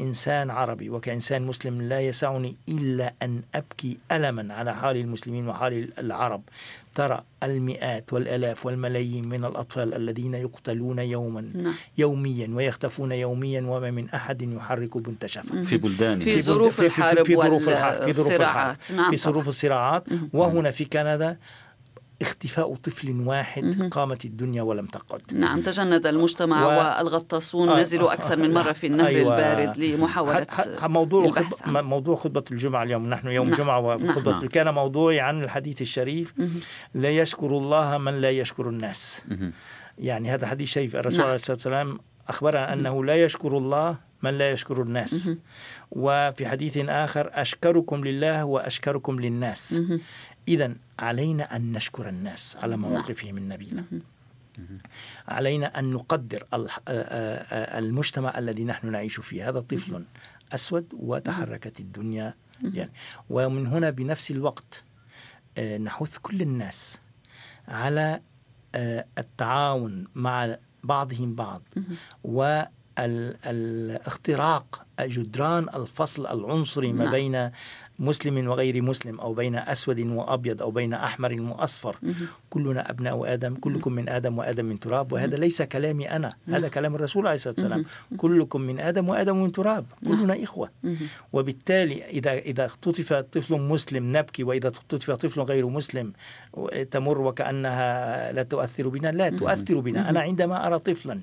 إنسان 0.00 0.50
عربي 0.50 0.90
وكإنسان 0.90 1.42
مسلم 1.42 1.82
لا 1.82 2.00
يسعني 2.00 2.56
إلا 2.68 3.14
أن 3.22 3.42
أبكي 3.54 3.98
ألما 4.12 4.54
على 4.54 4.74
حال 4.74 4.96
المسلمين 4.96 5.48
وحال 5.48 5.98
العرب. 5.98 6.42
ترى 6.94 7.20
المئات 7.42 8.12
والآلاف 8.12 8.66
والملايين 8.66 9.28
من 9.28 9.44
الأطفال 9.44 9.94
الذين 9.94 10.34
يقتلون 10.34 10.98
يوما 10.98 11.40
نعم. 11.40 11.74
يوميا 11.98 12.48
ويختفون 12.52 13.12
يوميا 13.12 13.60
وما 13.60 13.90
من 13.90 14.10
أحد 14.10 14.42
يحرك 14.42 14.96
بنت 14.96 15.26
شفة 15.26 15.62
في 15.62 15.76
بلدان. 15.76 16.20
في 16.20 16.42
ظروف 16.42 16.80
الحرب 16.80 17.22
في 17.26 17.36
ظروف 17.36 17.68
الحرب 17.68 18.02
في 18.02 18.12
ظروف 18.12 18.40
نعم 18.90 19.10
في 19.10 19.16
ظروف 19.16 19.48
الصراعات. 19.48 20.04
وهنا 20.32 20.70
في 20.70 20.84
كندا 20.84 21.38
اختفاء 22.22 22.74
طفل 22.74 23.10
واحد 23.10 23.88
قامت 23.90 24.24
الدنيا 24.24 24.62
ولم 24.62 24.86
تقعد. 24.86 25.22
نعم 25.32 25.60
تجند 25.60 26.06
المجتمع 26.06 26.66
و... 26.66 26.68
والغطاسون 26.68 27.68
آه 27.68 27.80
نزلوا 27.80 28.12
أكثر 28.12 28.38
من 28.38 28.54
مرة 28.54 28.72
في 28.72 28.86
النهر 28.86 29.06
أيوة. 29.06 29.38
البارد 29.38 29.78
لمحاولة 29.78 30.46
موضوع 30.82 31.28
خطب... 31.28 31.68
موضوع 31.68 32.16
خطبة 32.16 32.44
الجمعة 32.50 32.82
اليوم. 32.82 33.10
نحن 33.10 33.28
يوم 33.28 33.48
نعم. 33.48 33.58
جمعة 33.58 33.80
وخطبة 33.80 34.30
نعم. 34.30 34.46
كان 34.46 34.74
موضوعي 34.74 35.20
عن 35.20 35.42
الحديث 35.42 35.82
الشريف 35.82 36.34
لا 36.94 37.10
يشكر 37.10 37.46
الله 37.46 37.98
من 37.98 38.20
لا 38.20 38.30
يشكر 38.30 38.68
الناس. 38.68 39.22
يعني 39.98 40.30
هذا 40.30 40.46
حديث 40.46 40.68
شريف. 40.68 40.96
الرسول 40.96 41.18
نعم. 41.18 41.26
عليه 41.26 41.36
الصلاة 41.36 41.56
والسلام 41.56 41.98
أخبرنا 42.28 42.72
أنه 42.72 43.04
لا 43.04 43.24
يشكر 43.24 43.58
الله 43.58 44.08
من 44.22 44.38
لا 44.38 44.50
يشكر 44.50 44.82
الناس. 44.82 45.30
وفي 45.90 46.46
حديث 46.46 46.76
آخر 46.76 47.30
أشكركم 47.34 48.04
لله 48.04 48.44
وأشكركم 48.44 49.20
للناس. 49.20 49.82
إذا 50.48 50.74
علينا 50.98 51.56
أن 51.56 51.72
نشكر 51.72 52.08
الناس 52.08 52.56
على 52.56 52.76
نعم. 52.76 52.80
مواقفهم 52.90 53.36
النبيلة. 53.38 53.84
علينا 55.28 55.78
أن 55.78 55.90
نقدر 55.90 56.46
المجتمع 57.78 58.38
الذي 58.38 58.64
نحن 58.64 58.90
نعيش 58.90 59.20
فيه. 59.20 59.48
هذا 59.48 59.60
طفل 59.60 60.04
أسود 60.52 60.86
وتحركت 60.92 61.80
الدنيا. 61.80 62.34
يعني 62.62 62.92
ومن 63.30 63.66
هنا 63.66 63.90
بنفس 63.90 64.30
الوقت 64.30 64.84
نحث 65.80 66.18
كل 66.18 66.42
الناس 66.42 66.98
على 67.68 68.20
التعاون 69.18 70.04
مع 70.14 70.56
بعضهم 70.84 71.34
بعض 71.34 71.62
والاختراق 72.98 74.86
جدران 75.00 75.66
الفصل 75.74 76.26
العنصري 76.26 76.92
ما 76.92 77.04
نعم. 77.04 77.12
بين 77.12 77.50
مسلم 77.98 78.48
وغير 78.48 78.82
مسلم 78.82 79.20
أو 79.20 79.34
بين 79.34 79.56
أسود 79.56 80.00
وأبيض 80.00 80.62
أو 80.62 80.70
بين 80.70 80.94
أحمر 80.94 81.40
وأصفر. 81.40 81.96
كلنا 82.50 82.90
أبناء 82.90 83.32
آدم 83.34 83.54
كلكم 83.54 83.92
من 83.92 84.08
آدم 84.08 84.38
وآدم 84.38 84.64
من 84.64 84.80
تراب 84.80 85.12
وهذا 85.12 85.36
ليس 85.36 85.62
كلامي 85.62 86.10
أنا 86.10 86.34
هذا 86.48 86.68
كلام 86.68 86.94
الرسول 86.94 87.26
عليه 87.26 87.36
الصلاة 87.36 87.54
والسلام. 87.58 87.84
كلكم 88.16 88.60
من 88.60 88.80
آدم 88.80 89.08
وآدم 89.08 89.42
من 89.42 89.52
تراب 89.52 89.86
كلنا 90.06 90.42
إخوة. 90.42 90.70
وبالتالي 91.32 92.04
إذا 92.04 92.32
إذا 92.32 92.64
اختطف 92.66 93.12
طفل 93.12 93.60
مسلم 93.60 94.16
نبكي 94.16 94.44
وإذا 94.44 94.68
اختطف 94.68 95.10
طفل 95.10 95.40
غير 95.40 95.66
مسلم 95.68 96.12
تمر 96.90 97.18
وكأنها 97.20 98.32
لا 98.32 98.42
تؤثر 98.42 98.88
بنا؟ 98.88 99.12
لا 99.12 99.30
تؤثر 99.30 99.80
بنا. 99.80 100.10
أنا 100.10 100.20
عندما 100.20 100.66
أرى 100.66 100.78
طفلا 100.78 101.20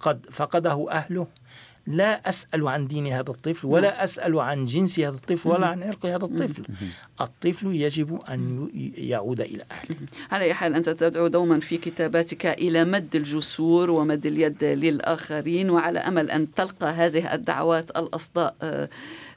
قد 0.00 0.26
فقده 0.30 0.86
أهله 0.90 1.26
لا 1.86 2.28
أسأل 2.28 2.68
عن 2.68 2.86
دين 2.86 3.06
هذا 3.06 3.30
الطفل 3.30 3.66
ولا 3.66 3.90
نعم. 3.90 4.00
أسأل 4.00 4.38
عن 4.40 4.66
جنس 4.66 5.00
هذا 5.00 5.16
الطفل 5.16 5.48
ولا 5.48 5.66
عن 5.66 5.82
عرق 5.82 6.06
هذا 6.06 6.24
الطفل. 6.24 6.64
الطفل 7.20 7.74
يجب 7.74 8.20
أن 8.28 8.68
يعود 8.96 9.40
إلى 9.40 9.64
أهله. 9.72 9.96
على 10.30 10.44
أي 10.44 10.54
حال 10.54 10.74
أنت 10.74 10.88
تدعو 10.88 11.26
دوما 11.26 11.60
في 11.60 11.76
كتاباتك 11.76 12.46
إلى 12.46 12.84
مد 12.84 13.16
الجسور 13.16 13.90
ومد 13.90 14.26
اليد 14.26 14.64
للآخرين 14.64 15.70
وعلى 15.70 15.98
أمل 15.98 16.30
أن 16.30 16.54
تلقى 16.54 16.86
هذه 16.86 17.34
الدعوات 17.34 17.90
الأصداء 17.90 18.54
آه، 18.62 18.88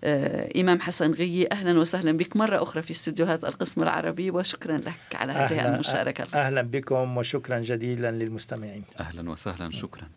إمام 0.04 0.80
حسن 0.80 1.12
غي 1.12 1.48
أهلا 1.52 1.80
وسهلا 1.80 2.12
بك. 2.12 2.36
مرة 2.38 2.64
أخرى 2.64 2.82
في 2.82 2.92
استديوهات 2.92 3.44
القسم 3.44 3.84
العربي 3.84 4.32
وشكرا 4.32 4.78
لك 4.78 5.16
على 5.16 5.34
هذه 5.34 5.60
أهلا 5.60 5.76
المشاركة 5.76 6.28
أهلا 6.34 6.62
بكم 6.62 7.18
وشكرا 7.18 7.60
جزيلا 7.60 8.12
للمستمعين. 8.12 8.84
أهلا 9.00 9.30
وسهلا 9.30 9.72
شكرا. 9.72 10.08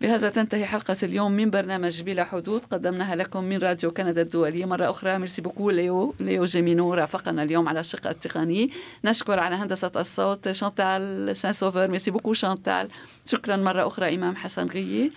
بهذا 0.00 0.30
تنتهي 0.30 0.66
حلقة 0.66 0.96
اليوم 1.02 1.32
من 1.32 1.50
برنامج 1.50 2.02
بلا 2.02 2.24
حدود. 2.24 2.60
قدمناها 2.60 3.16
لكم 3.16 3.44
من 3.44 3.58
راديو 3.58 3.90
كندا 3.90 4.22
الدولية 4.22 4.64
مرة 4.64 4.90
أخرى 4.90 5.18
merci 5.18 5.42
beaucoup. 5.42 5.70
ليو 5.70 6.14
ليو 6.20 6.44
جيمينو 6.44 6.94
رافقنا 6.94 7.42
اليوم 7.42 7.68
على 7.68 7.80
الشق 7.80 8.06
التقني. 8.06 8.70
نشكر 9.04 9.38
على 9.38 9.54
هندسة 9.54 9.92
الصوت 9.96 10.50
شانتال 10.50 11.36
سان 11.36 11.52
سوفر 11.52 11.88
merci 11.88 12.10
beaucoup 12.10 12.32
شانتال. 12.32 12.88
شكرا 13.26 13.56
مرة 13.56 13.86
أخرى 13.86 14.14
إمام 14.14 14.36
حسن 14.36 14.66
غي 14.66 15.10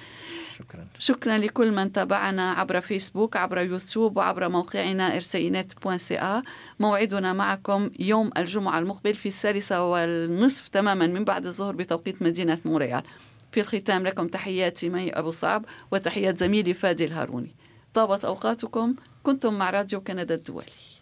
شكرا. 0.63 0.87
شكرا 0.99 1.37
لكل 1.37 1.71
من 1.71 1.91
تابعنا 1.91 2.51
عبر 2.51 2.81
فيسبوك 2.81 3.37
عبر 3.37 3.57
يوتيوب 3.57 4.17
وعبر 4.17 4.49
موقعنا 4.49 5.15
rcinet.ca 5.15 6.43
موعدنا 6.79 7.33
معكم 7.33 7.89
يوم 7.99 8.31
الجمعة 8.37 8.79
المقبل 8.79 9.13
في 9.13 9.25
الثالثة 9.25 9.91
والنصف 9.91 10.67
تماما 10.67 11.07
من 11.07 11.23
بعد 11.23 11.45
الظهر 11.45 11.75
بتوقيت 11.75 12.21
مدينة 12.21 12.59
مونريال. 12.65 13.03
في 13.51 13.59
الختام 13.59 14.03
لكم 14.03 14.27
تحياتي 14.27 14.89
مي 14.89 15.09
أبو 15.11 15.31
صعب 15.31 15.65
وتحيات 15.91 16.37
زميلي 16.37 16.73
فادي 16.73 17.05
الهاروني. 17.05 17.55
طابت 17.93 18.25
أوقاتكم 18.25 18.95
كنتم 19.23 19.53
مع 19.53 19.69
راديو 19.69 20.01
كندا 20.01 20.35
الدولي. 20.35 20.92